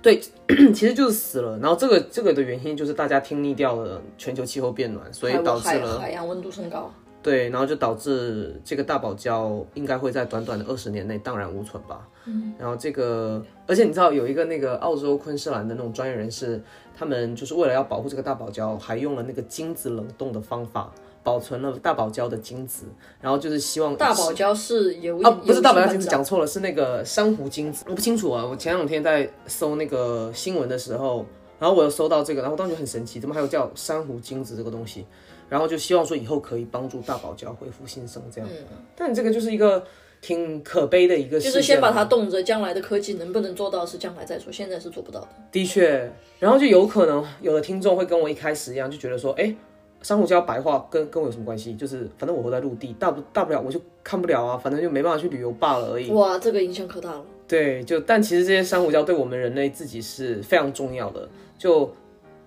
[0.02, 0.19] 对，
[0.73, 1.58] 其实就是死了。
[1.60, 6.91] 然后这个这个的原因就是大家听腻掉了全球气候变暖，所以导致了海洋温度升高。
[7.23, 12.07] 对，然后就导致这个大堡礁应该会在短短的二十年内荡然无存吧。
[12.25, 16.62] 嗯，然后这个，而且你知道有一个那个澳洲昆士兰的那种专业人士，
[16.95, 20.91] 他们就是为了要保护这个大堡礁，还用了那个精子冷冻的方法，
[21.23, 22.86] 保存了大堡礁的精子，
[23.19, 27.83] 然后就是希望大堡礁是有啊，不是大堡礁精子，讲错了，是那个珊瑚精子。
[27.88, 31.25] 我不清楚啊，我前两天在搜那个新闻的时候，
[31.59, 35.05] 然后我又搜到这个，然后我当时很神奇，怎么还有叫珊瑚精子这个东西？
[35.49, 38.49] 然后就希望说以后可以帮助大堡礁恢复新生这样。
[38.95, 39.84] 但这个就是一个
[40.21, 45.27] 挺可悲的一个事就是先把它冻着，将来的科技能不能做到是将来再说，现在是做不到的。
[45.51, 49.53] 的确，然后就有可能有的听众会跟我一开始一样，就觉得说，哎，
[50.01, 51.73] 珊瑚礁白化跟跟我有什么关系？
[51.75, 56.10] 就是反正我活在陆地，大不大不了我就看不了啊，反正就没办法去旅游罢了而已。
[56.12, 57.25] 哇，这个影响可大了。
[57.45, 61.27] 对，就但其实这些珊瑚礁对我们人类自己是非常重要的。
[61.58, 61.93] 就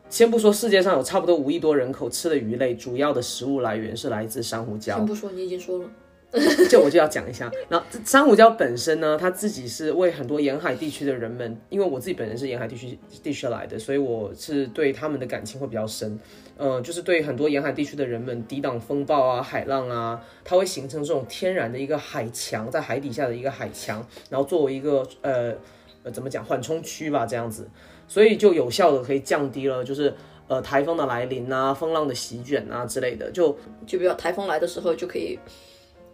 [0.08, 4.96] 先不说世界上有差不多五亿多人口吃的鱼类，主要的食物来源是来自珊瑚礁。
[4.96, 5.88] 先不说，你已经说了。
[6.68, 7.50] 这我就要讲一下。
[7.68, 16.18] 然后珊瑚礁本身呢，它自己是为很多沿海地区的人们，因为我自己本人是沿海地区地区来的，所以我是对他们的感情会比较深。
[16.58, 25.54] 呃，就是对很多沿海地区的人们抵挡风暴啊、海浪啊，它会形成这种天然的一个海墙，在海底下的一个海墙，然后作为一个呃
[26.02, 27.68] 呃怎么讲缓冲区吧，这样子，
[28.08, 30.14] 所以就有效的可以降低了就是。
[30.48, 33.48] 呃，台风的来临啊，风浪的席卷啊之类的，就
[33.84, 35.36] 就比如台风来的时候，就可以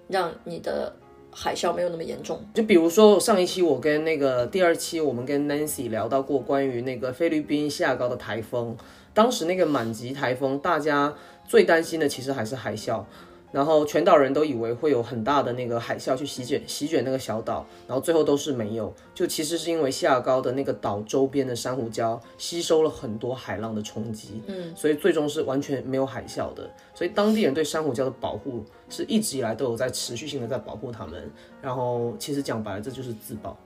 [0.08, 0.90] 让你的
[1.30, 2.42] 海啸没有那么严重。
[2.54, 8.74] 就比如说上一期我跟那个第二期我们跟 Nancy 聊到过关于那个菲律宾下高的台风，
[9.12, 11.14] 当时那个满级台风，大家
[11.46, 13.04] 最担心的其实还是海啸。
[13.52, 18.92] 然后全岛人都以为会有很大的那个海啸去席卷席卷那个小岛，然后最后都是没有。
[19.14, 26.68] 就其实是因为西雅高的那个岛周边的珊瑚礁吸收了很多海浪的冲击，嗯，所以最终是完全没有海啸的。
[26.94, 31.30] 所以当地人对珊瑚礁的保护是一直以来都有在持续性的在保护他们。
[31.60, 33.56] 然后其实讲白了，这就是自保。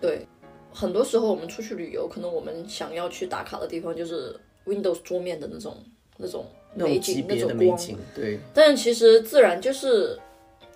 [0.00, 0.26] 对，
[0.72, 5.76] 很多时候我们出去旅游，可能我们想要去打卡的地方就是 Windows 桌面的那种
[6.16, 6.44] 那种
[6.84, 7.58] 美景、那种光。
[7.58, 10.18] 美景，对，但其实自然就是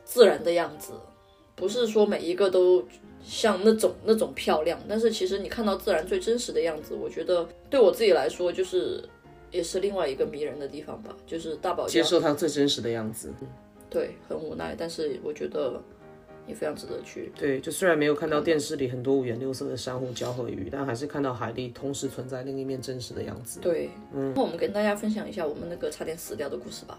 [0.05, 0.93] 自然的样子，
[1.55, 2.83] 不是说每一个都
[3.23, 4.81] 像那种那种漂亮。
[4.89, 9.03] 但是其实你看到自然最真实的样子，我觉得对我自己来说，就是
[9.51, 11.15] 也是另外一个迷人的地方吧。
[11.27, 13.31] 就是大宝，接受它最真实的样子。
[13.89, 15.83] 对，很无奈，但是我觉得
[16.51, 17.33] 也非常值得去。
[17.39, 23.61] 对，就虽然没有看到电视里很多五颜六色的珊瑚礁和鱼，但还是看到海里同时存在另一面真实的样子。
[23.61, 26.99] 对，嗯，那我们跟大家分享一下我们那个差点死掉的故事吧。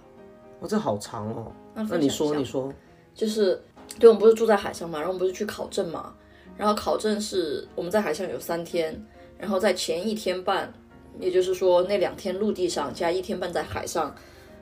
[0.61, 1.51] 哇，这好长哦。
[1.75, 2.73] 那那你说，你说，
[3.13, 3.61] 就是
[3.99, 6.13] 对我们不是住在海上嘛，然后我们不是去考证嘛，
[6.57, 8.99] 然后考证是我们在海上有三天，
[9.37, 10.73] 然后在前一天半，
[11.19, 14.15] 也就是说那两天陆地上加一天半在海上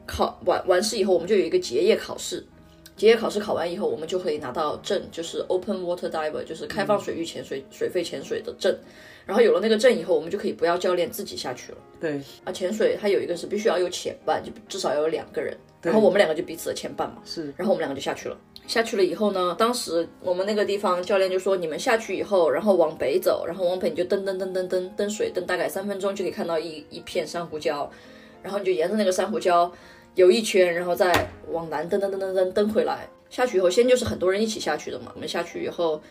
[0.07, 2.45] 考完完事以后，我们就有一个结业考试。
[2.99, 8.77] 结业考试考完以后，我们就可以拿到证，就是 Open Water Diver，就是开放水域潜水、水肺潜水的证。
[9.25, 11.77] 然后有了那个证以后，我们就可以不要教练自己下去了。
[12.01, 15.55] 对啊，潜水它有一个是必须要有潜伴，就至少要有两个人。
[15.81, 17.21] 然后我们两个就彼此的牵绊嘛。
[17.23, 18.37] 是，然后我们两个就下去了。
[18.67, 27.87] 下去了以后呢，当时我们那个地方教练就说，你们下去以后，然后往北走，然后往北你就蹬蹬蹬蹬蹬蹬水，蹬大概三分钟就可以看到一一片珊瑚礁，
[28.43, 29.71] 然后你就沿着那个珊瑚礁
[30.19, 33.07] 游一圈，然后再往南蹬蹬蹬蹬蹬蹬回来。
[33.29, 35.13] 下去以后，先就是很多人一起下去的嘛。
[35.15, 36.01] 我们下去以后，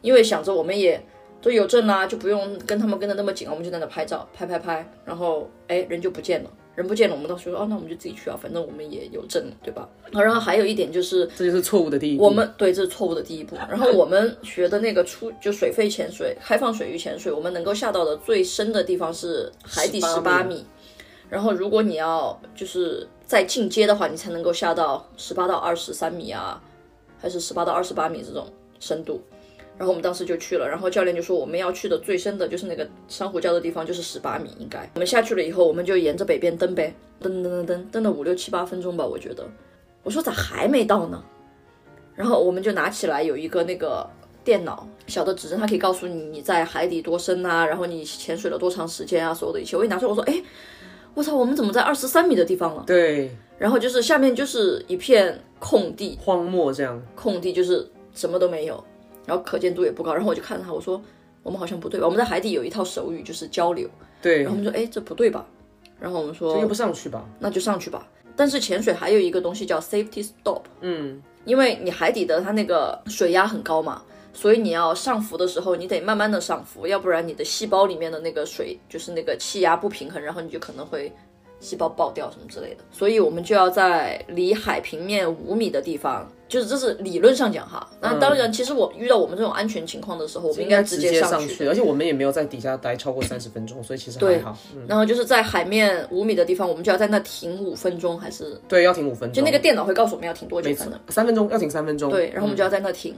[0.00, 1.00] 因为想着我们也
[1.40, 9.88] 都有证啦，就不用跟他们跟的那么紧，我们就在那拍照，拍拍拍，然后哎人就不见了，人不见了，我们当时说哦，那我们就自己去啊，反正我们也有证，对吧？
[10.10, 12.24] 然后还有一点就是，这就是错误的第一步。
[12.24, 13.54] 我们对这是错误的第一步。
[13.68, 20.64] 然后我们学的那个出就水肺潜水、开放水域潜水，我们能够下到的最深的地方是海底十18八米。
[21.28, 26.62] 然后如果你要就是再进阶的话，你才能够下到十八到二十三米啊，
[27.18, 28.46] 还是十八到二十八米这种
[28.78, 29.22] 深度。
[29.78, 34.86] 然后我们当时就去了，然后教练就说我们要去的最深的就是那个珊瑚礁的地方，就是十八米应该。
[34.92, 39.48] 我们下去了以后，我们就沿着北边蹬呗，蹬蹬蹬蹬蹬了五六七八分钟吧，我觉得。
[40.02, 41.24] 我说咋还没到呢？
[42.14, 44.06] 然后我们就拿起来有一个那个
[44.44, 49.74] 电脑，小的指针，它可以告诉你你在海底多深啊，然后你潜水了多长时间啊，所有的一切。
[49.74, 50.42] 我一拿出来，我说，哎，
[51.14, 52.84] 我操，我们怎么在二十三米的地方了？
[52.86, 58.82] 对然后就是下面就是一片空地，荒漠这样，空地就是什么都没有，
[59.26, 60.12] 然后可见度也不高。
[60.12, 61.00] 然后我就看着他，我说
[61.42, 62.06] 我们好像不对吧？
[62.06, 63.88] 我们在海底有一套手语，就是交流。
[64.20, 65.46] 对然后我，们说，哎，这不对吧？
[66.00, 67.24] 然后我们说这又不上去吧？
[67.38, 68.08] 那就上去吧。
[68.34, 81.12] 但是潜水还有一个东西叫 safety stop，嗯，因为你海底的它那个水压很高嘛，所以你要上浮的时候，你得慢慢的上浮，要不然你的细胞里面的那个水就是那个气压不平衡，然后你就可能会
[81.60, 82.84] 细胞爆掉什么之类的。
[82.90, 87.88] 所以我们就要在离海平面五米的地方，就是这是理论上讲哈。
[88.00, 91.68] 那当然，其实我遇到我们这种安全情况的时候，我们应该直接上去。
[91.68, 94.56] 而且我们也没有在底下待超过三十分钟，所以其实还好。
[94.74, 99.34] 嗯，然后就是在海面五米的地方，我们就要在那停五分钟，还是对，要停五分钟。
[99.34, 100.98] 就那个电脑会告诉我们要停多久才能？
[101.10, 102.10] 三分钟要停三分钟。
[102.10, 103.14] 对，然后我们就要在那停。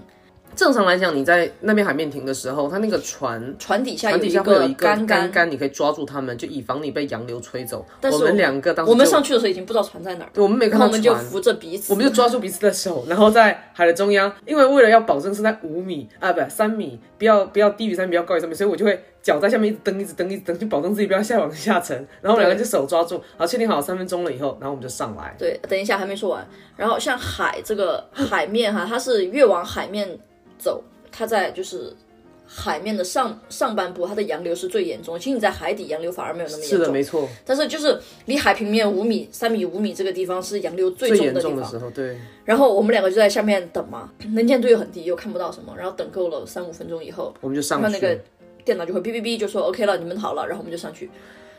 [0.56, 7.84] 正常来讲，你在那边海面停的时候，它那个船船底下船底下会有一个杆杆杆，你可以抓住它们，就以防你被洋流吹走。
[8.00, 22.06] 但是我们两个当时我们上去的时候已经不知道船在哪儿，对我们没看到然后我们就扶着彼此，我们就抓住彼此的手，然后在海的中央，因为为了要保证是在五米啊，不三米，不要不要低于三米，不要高于三米，所以我就会脚在下面一直蹬，一直蹬，一直蹬，就保证自己不要下往下沉。
[22.20, 25.34] 然后两个就手抓住，好确定好三分钟了以后，然后我们就上来。
[25.38, 26.46] 对，等一下还没说完。
[26.76, 30.18] 然后像海这个海面哈，它是越往海面
[30.64, 31.94] 走，它在就是
[32.46, 35.18] 海面的上上半部，它的洋流是最严重。
[35.18, 45.74] 其实你在海底洋流反而没有那么严重是的，重，没错，但是就是离海平面五米、三米、五米这个地方是洋流最最严重的时候，对，然后我们两个就在下面等嘛，能见度又很低，又看不到什么。
[45.76, 47.82] 然后等够了三五分钟以后，我们就上去。
[47.82, 48.20] 然后那个
[48.64, 51.10] 电脑就会哔哔哔就说 OK 了，你们好了，然后我们就上去。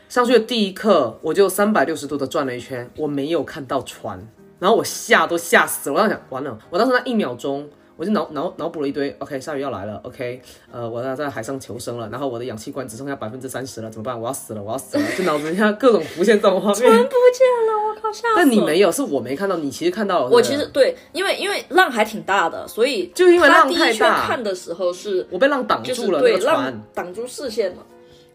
[0.07, 4.19] 上去的第一刻，我就三百六十度的转了一圈，我没有看到船，
[4.59, 5.95] 然后我吓都吓死了。
[5.95, 14.19] 我当时想，完了，我当时那一秒钟，我就脑脑脑补了一堆，OK，下雨要来了，OK，呃，我要在海上求生了，然后我的氧气罐只剩下百分之三十了，怎么办？
[14.19, 16.75] 我要死了，我要死了， 就脑子里各种浮现这种画面。
[16.75, 18.33] 船不见了，我靠，吓死了！
[18.35, 20.29] 但你没有，是我没看到，你其实看到了。
[20.29, 27.85] 我其实对，因为因为浪还挺大的，所以就因为浪太大看的时候是我被浪挡住了那对浪，挡住视线了，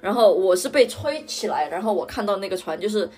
[0.01, 3.09] 然后我是被吹起来，然后我看到那个船就是。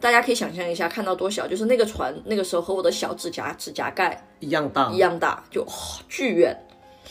[0.00, 4.98] 大家可以想象一下，看到多小，就是那个船那个时候和我的小指甲指甲盖一样大一。
[4.98, 5.72] 样大，就、哦
[6.08, 6.56] 巨远。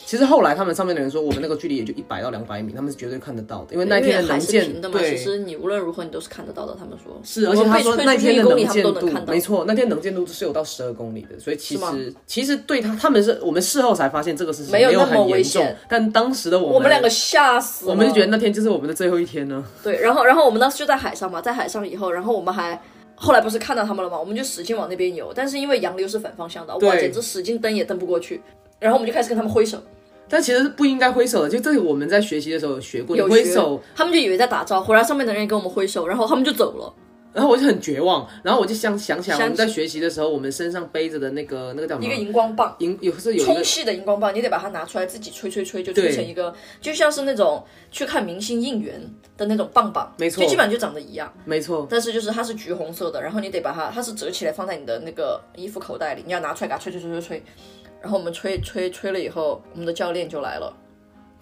[0.06, 5.18] 其实后来他们上面的人说，我们那个距离也就一百到两百米，他们是绝对看得到的，因为那天因为海是的能见平的嘛，其。
[5.18, 6.76] 实你无论如何你都是看得到的。
[6.78, 19.64] 他们说是，而且他说那天的能见度，没错，那天能见度是有到十二公里的，所以其实其实对他他们是我们事后才发现这个事情没有那么严重，但当时的我们我们两个吓死了，我们就觉得那天就是我们的最后一天呢。
[19.82, 22.80] 对，然后然后我们当时就在海上嘛，在海上以后，然后我们还
[23.16, 24.20] 后来不是看到他们了吗？
[24.20, 28.42] 我们就使劲往那边游，但是因为洋流是反方向的，哇，简直使劲蹬也蹬不过去。
[28.78, 29.82] 然后我们就开始跟他们挥手，
[30.30, 36.94] 但其实是不应该挥手的，就这个我们在学习的时候有学过，有挥手，他们就以为在打招呼，然后上面的人也跟我们挥手，然后他们就走了。
[37.34, 47.62] 然后我就很绝望，然后我就想想起来我们在学习的时候，我们身上背着的那个那个叫什么一个荧光棒，荧有是有充气的荧光棒，你得把它拿出来自己吹吹吹，就吹成一个，就像是那种
[47.92, 49.02] 去看明星应援
[49.36, 51.30] 的那种棒棒，没错就基本上就长得一样。
[51.44, 57.44] 没错，但是就是它是橘红色的，然后你得把它，它是折起来放在你的那个衣服口袋里，你要拿出来给它吹吹吹吹吹吹。
[58.06, 60.72] 然后我们吹吹吹了以后，我们的教练就来了，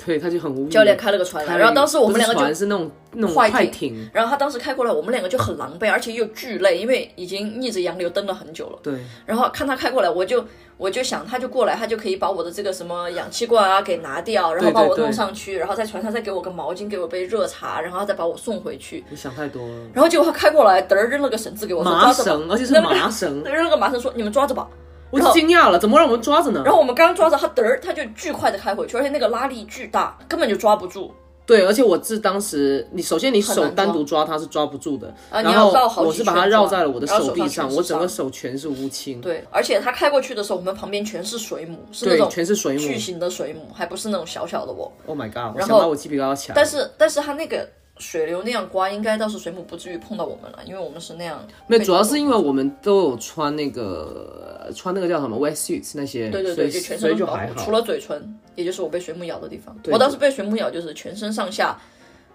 [0.06, 0.70] 对，他就很无语。
[0.70, 8.80] 教练开了个船来，然后当时我们两个就不是船是那种那种快快艇艇，然后他当时开过来，我们两个就很狼狈，而且又巨累，因为已经逆着洋流蹬了很久了。
[8.82, 8.94] 对，
[9.26, 10.46] 然后看他开过来，我就
[10.78, 19.04] 我就想，他就过来，他就可以把我的这个什么氧气罐啊给拿掉，然后把我弄上去，然后在船上再给我个毛巾，给我杯热茶，然后再把我送回去。
[19.10, 19.76] 你想太多了。
[19.94, 24.66] 然后结果他开过来，嘚儿扔了个绳子给我，说麻抓着吧绳，而且是扔麻绳，扔了个麻绳，说你们抓着吧。
[25.14, 26.64] 我就惊讶了，怎么让我们抓着呢？
[26.66, 31.14] 然后我们刚抓着它，嘚儿它就巨快的开回去，而且那个拉力巨大，根本就抓不住。
[31.46, 39.20] 对，而且我是当时，你首先你手单独抓它是抓不住的，啊你然要绕好我是把它绕在了我的手臂上，我整个手全是乌青。
[39.20, 42.80] 对，而且它开过去的时候，我们旁边全是水母，是那，种全是水母。
[42.80, 44.90] 巨型的水母，还不是那种小小的哦。
[45.06, 45.54] Oh my god！
[45.54, 46.56] 我然后想把我鸡皮疙瘩起来。
[46.56, 47.68] 但是但是它那个
[48.04, 51.42] 水流那样刮，应该倒是水母不至于碰到我们了，因为我们是那样。
[51.68, 57.72] 没有，主要是因为我们都有穿那个穿那个叫什么 wet suits 那些，对对对，就全身都保护，以就还好除。
[57.72, 59.76] 了嘴唇，也就是我被水母咬的地方。
[59.86, 61.80] 我当时被水母咬，就是全身上下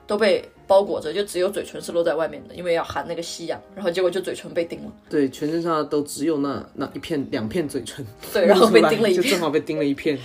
[0.06, 4.92] 都被包裹着，就只有嘴唇是露在外面的，因为要含那个吸氧，然后结果就嘴唇被叮了。
[5.10, 10.18] 对，全身上都只有那那一片两片嘴唇，对，然后 被叮了一片，就正好被叮了一片。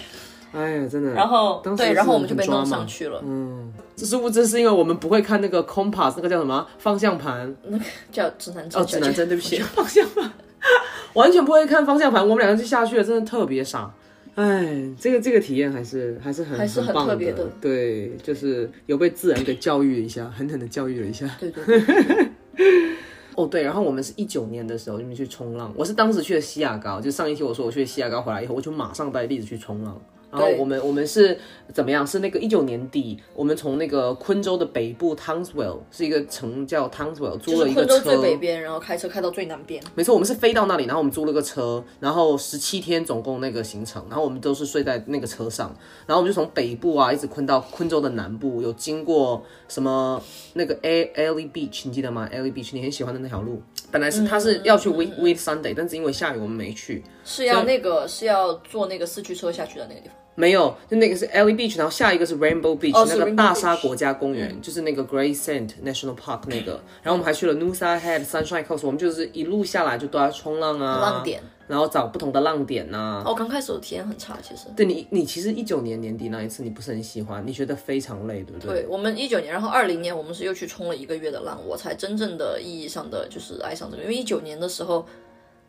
[0.54, 1.12] 哎呀，真的。
[1.14, 8.82] 然后对，当时然后我们就被弄上去了，嗯这殊不知是因为我们不会看那个 compass 那个叫什么方向盘那个叫指南针。
[8.82, 10.32] 哦，指南针，对不起，方向盘，
[11.14, 13.92] 完全不会看方向盘，我们两个就下去了，真的特别傻。
[14.36, 21.30] 哎，这个这个体验还是还是很还是很棒特别的对，就是有被自然给教育了一下，狠狠的教育了一下。
[21.40, 22.28] 对对对，
[23.36, 30.02] 哦，对，然后我们是一九年的时候你们去冲浪，我是当时去了西雅高，就上一期我说我去西雅高回来以后，我就马上带栗子去冲浪。
[30.34, 31.38] 然后我们我们是
[31.72, 32.06] 怎么样？
[32.06, 39.82] 是那个一九年底，我们从那个昆州的北部 Townsville 是一个城叫 Townsville 租了一个昆州最车，北边，然后开车开到最南边。
[39.94, 45.76] 没错，我们是飞到那里，然后我们租了个车，然后十七天总共那个行程，然后我们都是睡在那个车上，
[46.08, 50.22] 然后我们就从北部啊一直昆到昆州的南部，有经过什么
[50.54, 53.62] 那个 A Ellie Beach，你记得吗？Ellie Beach 你很喜欢的那条路，
[53.92, 60.18] 本来是他是要去 Wheat Wheat Sunday，但是因为下雨我们没去，是要那个是要坐那个四驱车下去的那个地方。
[60.36, 74.64] 没有，就那个是 Ellie Beach，然后下一个是 Rainbow Beach，、那个大沙国家公园，就是那个 Great Sand National Park 那个，然后我们还去了 Noosa Head、Sunshine Coast，我们就是一路下来就都在冲浪啊，浪点，然后找不同的浪点呐、哦，刚开始我体验很差，其实。
[74.76, 78.82] 对你，你其实一九年年底那一次你不是很喜欢，你觉得非常累，对不对？
[78.82, 85.06] 对我们一九年，然后二零年我们是又去冲了一个月的浪，我才真正的意义上的就是爱上这个，因为一九年的时候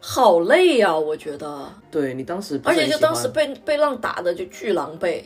[0.07, 5.23] 好累呀、我觉得，对你当时而且就当时被被浪打的就巨狼狈，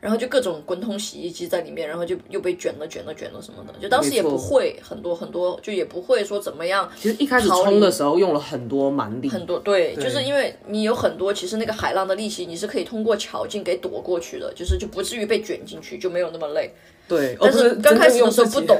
[0.00, 16.72] 然后就各种滚筒洗衣机在里面，然后就又被卷了卷了卷了什么的，就当时也不会很多很多，就也不会说怎么样其实一开始冲的时候用了很多蛮力，很多对，就是因为你有很多，其实那个海浪的力气你是可以通过巧劲给躲过去的，就是就不至于被卷进去，就没有那么累。
[17.06, 18.74] 对，但是刚开始的时候不懂，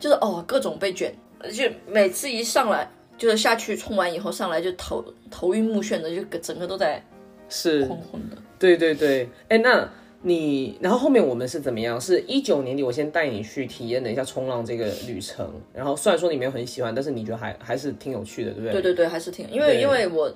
[0.00, 7.02] 就是哦各种被卷，而且每次一上来就是下去冲完以后上来就头头晕目眩的，就整个都在
[7.50, 8.36] 是昏昏的。
[8.58, 9.86] 对对对，哎，那
[10.22, 12.00] 你，然后后面我们是怎么样？
[12.00, 15.48] 是一九年底，我先带你去体验了一下冲浪这个旅程。
[15.72, 18.72] 然后虽然说你没有很喜欢，但是你觉得还还是挺有趣的，对不对？
[18.72, 20.32] 对对对，还是挺，因为因为我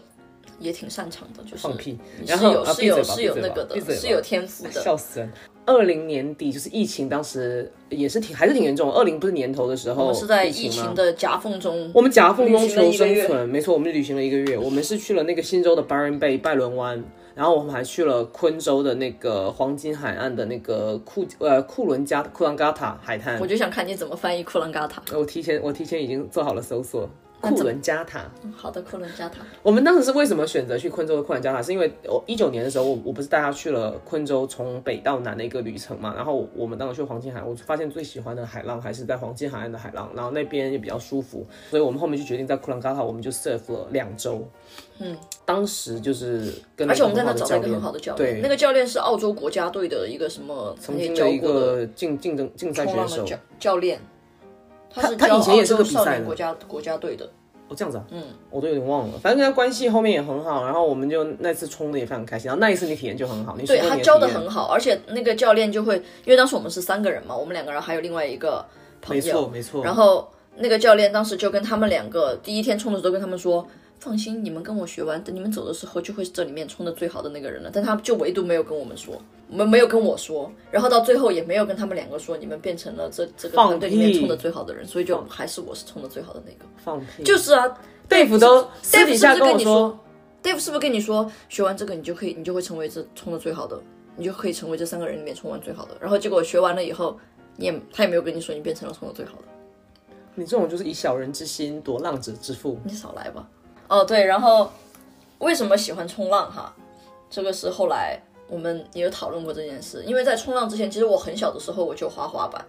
[0.63, 4.71] 也挺擅长的，就是放屁然后是有是有那个的，吧是有天赋的。
[4.71, 5.31] 笑死人！
[5.65, 8.93] 二零年底就是疫情，当时也是挺还是挺严重。
[8.93, 14.59] 二零不是年头的时候，我们是在疫情的夹缝中，我们夹缝中求生存，没错，我们旅行了一个月。
[14.59, 17.05] 我们是去了那个新州的 Byron Bay 拜伦湾，
[17.37, 23.47] 然后我们还去了昆州的那个黄金海岸的那个库呃库伦加库兰嘎塔海滩我。
[23.47, 25.01] 就想看你怎么翻译库兰嘎塔。
[25.17, 27.09] 我提前我提前已经做好了搜索。
[27.43, 29.41] 库伦加塔，好的，库伦加塔。
[29.63, 31.61] 我们当时是为什么选择去昆州的库伦加塔？
[31.61, 44.49] 是因为我一九年的时候，我我不是带他去了昆州从北到南的一个旅程嘛，然后我们当时去黄金海岸，我发现最喜欢的海浪还是在黄金海岸的海浪，然后那边也比较舒服，所以我们后面就决定在库伦加塔，我们就 surf 了两周。
[45.01, 53.27] 嗯，当时就是跟而且我们在那那找到一个很好的教练，对那个教练是澳洲国家队的一个什么曾经经的一个竞竞争竞赛选手。
[53.59, 54.01] 教练，
[54.95, 57.25] 他是他以前也是个少年国家国家队的。
[57.69, 59.19] 哦，这样子啊，嗯，我都有点忘了。
[59.19, 62.49] 反正跟他关系后面也很好，然后我们就那次冲的也非常开心。
[62.49, 68.65] 然后那一次你体验就很好，你对他教的很好，而且那个教练就会，因为当时我们是三个人嘛，我们两个人还有另外一个
[69.01, 69.85] 朋友没错，没错。
[69.85, 73.67] 然后那个教练当时就跟他们两个第一天冲的时候跟他们说。
[74.03, 77.71] 放心，你们跟我学完，等你们走的时候，就会是这里面冲的最好的那个人了。
[77.73, 79.17] 但他就唯独没有跟我们说，
[79.49, 86.69] 我们没有跟我说，然后到最后也没有跟他们两个说，你们变成了这这个团队里面屁冲的最好的人，所以就还是我是冲的最好的那个。
[86.79, 87.79] 放屁，就是啊，
[88.09, 89.97] 贝弗都私底下跟我说
[90.43, 93.81] ，Dave 是不是跟你说学完这个你就可以，你就会成为这冲的最好的，
[94.17, 95.97] 你就可以成为这三个人里面冲完最好的？
[96.01, 97.17] 然后结果学完了以后，
[97.55, 99.45] 你也他也没有跟你说你变成了冲的最好的。
[100.35, 102.81] 你这种就是以小人之心夺浪者之腹。
[102.83, 103.49] 你少来吧。
[103.93, 104.73] 哦，对，然后
[105.41, 106.75] 为什么喜欢冲浪哈？
[107.29, 108.19] 这个是后来
[108.49, 112.65] 我们也有讨论过这件事，因为在冲浪之前，其实我很小的时候我就滑滑板，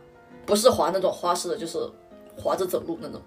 [0.45, 1.79] 不是滑那种花式的，就是
[2.37, 3.21] 滑着走路那种，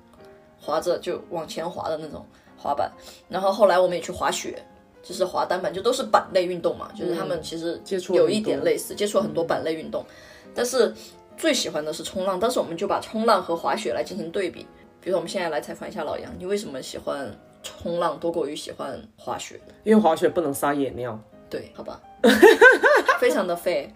[0.60, 2.22] 滑着就往前滑的那种
[2.58, 2.92] 滑板。
[3.30, 4.62] 然后后来我们也去滑雪，
[5.02, 10.04] 就是滑单板，就都是板类运动嘛，就是他们其实接触有一点类似，接触很多板类运动，
[10.54, 10.92] 但是
[11.38, 12.38] 最喜欢的是冲浪。
[12.38, 14.66] 当时我们就把冲浪和滑雪来进行对比，
[15.00, 17.34] 比如说我们现在来采访一下老杨，你为什么喜欢
[17.66, 19.60] 冲浪多过于喜欢滑雪？
[19.82, 21.18] 因为滑雪不能撒野尿，
[21.50, 22.00] 对，好吧，
[23.18, 23.92] 非常的费。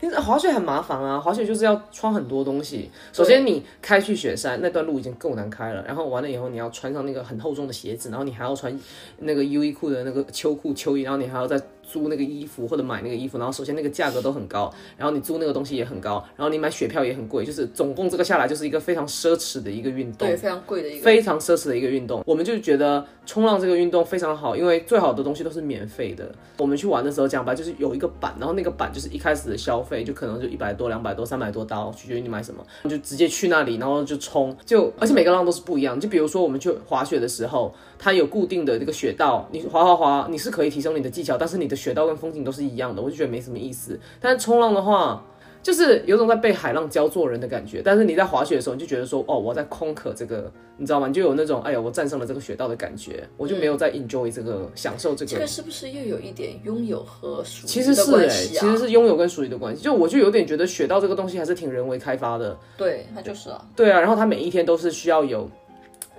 [0.00, 2.90] 因为滑雪很麻烦啊，滑雪就是要穿很多东西。
[3.12, 8.76] 首先你开去雪山那段路已经够难开了，然后完了以后你要穿上那个很厚重的鞋子，然后你还要穿
[9.18, 20.28] 那个优衣库的那个秋裤秋衣，然后你还要再租那个衣服或者买那个衣服，然后首先那个价格都很高，然后你租那个东西也很高，然后你买雪票也很贵，就是总共这个下来就是一个非常奢侈的一个运动。
[20.28, 21.04] 对，非常贵的一个。
[21.04, 26.32] 非常奢侈的一个运动，我们就觉得冲浪这个运动非常好，因为最好的东西都是免费的。
[26.58, 35.98] 我们去玩的时候，讲白就是有一个板，然后那个板就是一开始的消费就可能就一百多、两百多、三百多刀，取决于你买什么，你就直接去那里，然后就冲，就而且每个浪都是不一样。
[35.98, 37.74] 就比如说我们去滑雪的时候，
[38.04, 43.96] 它有固定的这个雪道，你滑滑滑，你是可以提升你的技巧，但是你的雪道跟风景都是一样的，我就觉得没什么意思。
[44.20, 45.24] 但是冲浪的话，
[45.62, 51.06] 就是有种在被海浪教做人的感觉，但是你在滑雪的时候，你就觉得说，哦，我在空壳这个，你知道吗？
[51.06, 55.30] 你就有那种，哎呀，我战胜了这个雪道的感觉，我就没有在 enjoy 这个享受这个。
[55.30, 58.60] 这个是不是又有一点拥有和属于其实是哎、的关系啊？
[58.60, 59.84] 其实是拥有跟属于的关系。
[59.84, 63.64] 就我就有点觉得雪道这个东西还是挺人为开发的，对，它就是啊。
[63.76, 65.48] 对啊，然后它每一天都是需要有。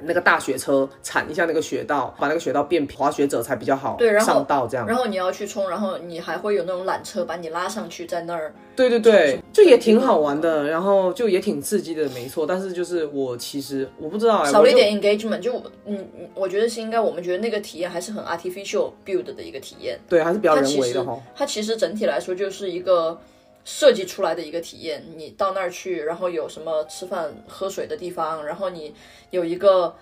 [0.05, 4.85] 那个大雪车铲一下那个雪道，把那个雪道变平，滑雪者才比较好对然后上道这样。
[4.87, 8.53] 然后你要去冲，然后你还会有那种缆车把你拉上去，在那儿。
[8.75, 12.45] 对对对，就也挺好玩的，然后就也挺刺激的，没错。
[12.45, 19.99] 但是就是我其实我不知道、哎，少了一点 engagement，就我嗯嗯，我觉得是应该，我们觉得那个体验还是很 artificial build 的一个体验。
[20.09, 21.19] 对，还是比较人为的哈。
[21.35, 23.15] 它其实整体来说就是一个
[23.65, 25.03] 设计出来的一个体验。
[25.15, 28.93] 你到那儿去，然后有什么吃饭喝水的地方，然后你
[29.29, 29.95] 有一个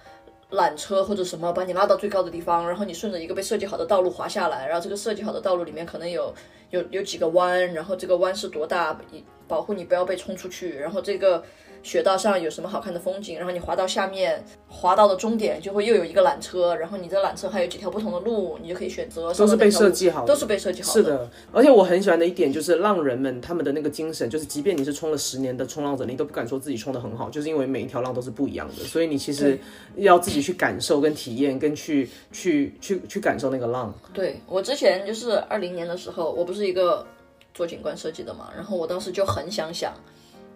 [0.51, 6.33] 缆车或者什么把你拉到最高的地方，然后你顺着一个被设计好的道路滑下来，然后这个设计好的道路里面可能有
[6.69, 8.99] 有有几个弯，然后这个弯是多大，
[9.47, 11.43] 保护你不要被冲出去，然后这个。
[11.83, 19.33] 雪道上有什么好看的风景，然后你滑到下面，滑到的终点就会又有一个缆车，然后你这缆车还有几条不同的路，你就可以选择。
[19.33, 29.59] 都是被设计好的都是被设计好的是的，而且我很喜欢的一点就是浪人们他们的那个精神，就是即便你是冲了十年的冲浪者，你都不敢说自己冲的很好，就是因为每一条浪都是不一样的，所以你其实
[29.95, 33.93] 要自己去感受、跟体验、跟去去去去感受那个浪。
[34.13, 37.05] 对我之前就是二零年的时候，我不是一个
[37.53, 39.93] 做景观设计的嘛，然后我当时就很想想，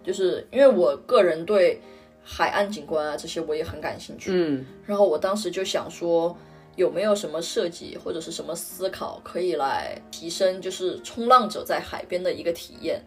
[0.06, 1.80] 就是因为我个人对
[2.22, 6.34] 海岸景观啊这些我也很感兴趣，嗯，然后我当时就想说，
[6.76, 13.02] 有没有什么设计或者是什么思考可以来提升就是冲浪者在海边的一个体验？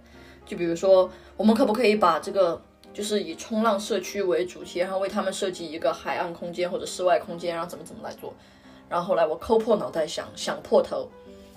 [0.45, 2.61] 就比如说，我们可不可以把这个
[2.93, 8.33] 就是以冲浪社区为主题，然后为他们设计一个海岸空间或者室外空间，然后怎么怎么来做？
[8.89, 11.07] 然后后来我抠破脑袋想想破头，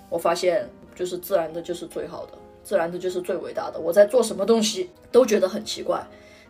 [0.09, 2.33] 我发现就是自然的就是最好的，
[2.63, 3.79] 自然的就是最伟大的。
[3.79, 6.05] 我在做什么东西都觉得很奇怪。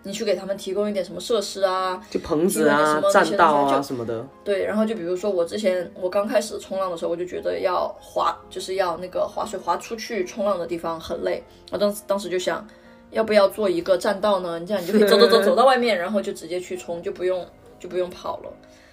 [0.05, 11.41] 你去给他们提供一点什么设施啊，就棚子因为那什啊么、栈道啊什么的，对，然后就比如说我之前我刚开始冲浪的时候，我就觉得要滑，就是要那个划水滑出去冲浪的地方很累。
[11.71, 12.67] 我当时当时就想，
[13.11, 14.59] 要不要做一个栈道呢？
[14.59, 17.47] 你这样你就可以走走走走到外面，然后就直接去冲，就不用
[17.79, 18.51] 就不用跑了。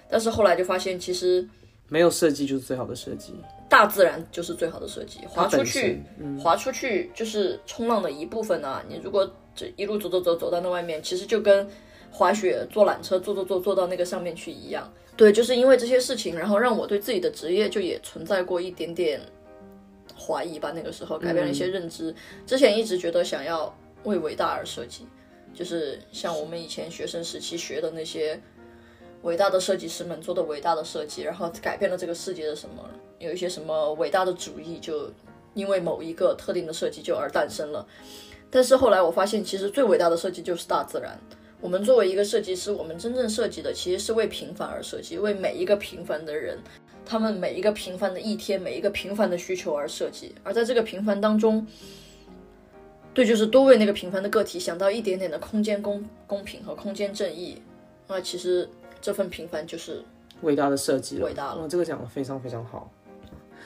[0.09, 1.45] 但是后来就发现，其实
[1.89, 3.35] 没有设计就是最好的设计。
[3.71, 8.83] 大自然就是最好的设计，滑出去，嗯滑出去就是冲浪的一部分啊。
[8.89, 11.65] 你如果这一路走走走走到那外面，其实就跟
[12.11, 14.91] 滑雪、坐缆车、坐坐坐坐到那个上面去一样。
[15.15, 19.21] 对，就是因为这些事情，然后让我对自己的职业就也存在过一点点
[20.19, 20.73] 怀疑吧。
[20.75, 22.13] 那个时候改变了一些认知。
[22.45, 25.07] 之前一直觉得想要为伟大而设计，
[25.53, 28.37] 就是像我们以前学生时期学的那些
[29.23, 35.11] 伟大的设计师们做的伟大的设计，然后改变了这个世界的什么，有一些什么伟大的主义，就
[35.53, 37.85] 因为某一个特定的设计就而诞生了。
[38.49, 41.17] 但是后来我发现，其实最伟大的设计就是大自然。
[41.61, 46.57] 我们作为一个设计师，我们真正设计的其实是为平凡而设计，为每一个平凡的人，
[47.05, 50.33] 他们每一个平凡的一天，每一个平凡的需求而设计。
[50.43, 51.65] 而在这个平凡当中，
[53.13, 57.61] 对，就是多为那个平凡的个体想到一点点的空间公公平和空间正义。
[58.07, 58.67] 那其实
[59.01, 60.03] 这份平凡就是
[60.41, 61.61] 伟大的设计了，伟大了。
[61.61, 62.91] 哇，这个讲的非常非常好。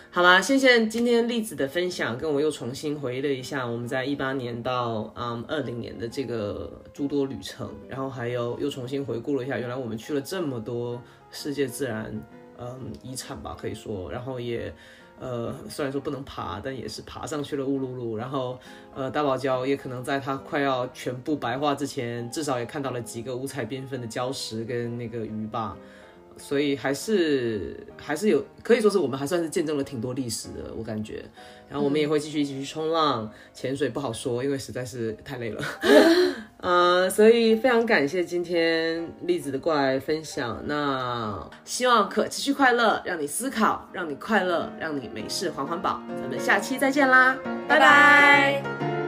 [0.09, 12.17] 好啦，谢谢今天栗子的分享，跟我又重新回忆了一下我们在一八年到嗯二零年的这个诸多旅程，然后还有又重新回顾了一下，原来我们去了这么多世界自然
[12.57, 14.73] 嗯遗产吧，可以说，然后也
[15.19, 18.59] 呃虽然说不能爬，但也是爬上去了乌鲁鲁，然后
[18.93, 25.77] 呃大堡礁也可能在它快要全部白化之前，至少也看到了几个五彩缤纷的礁石跟那个鱼吧。
[26.37, 31.23] 所以还是还是有，可以说是我们还算是见证了挺多历史的，我感觉。
[31.67, 35.63] 然后我们也会继续一起去冲浪、 潜水，不好说，因为实在是太累了。
[36.61, 40.61] 呃，所以非常感谢今天栗子的过来分享。
[40.65, 46.01] 那希望可持续快乐，让你思考，让你快乐，让你没事环环保。
[46.21, 47.35] 咱们下期再见啦，
[47.67, 49.04] 拜拜。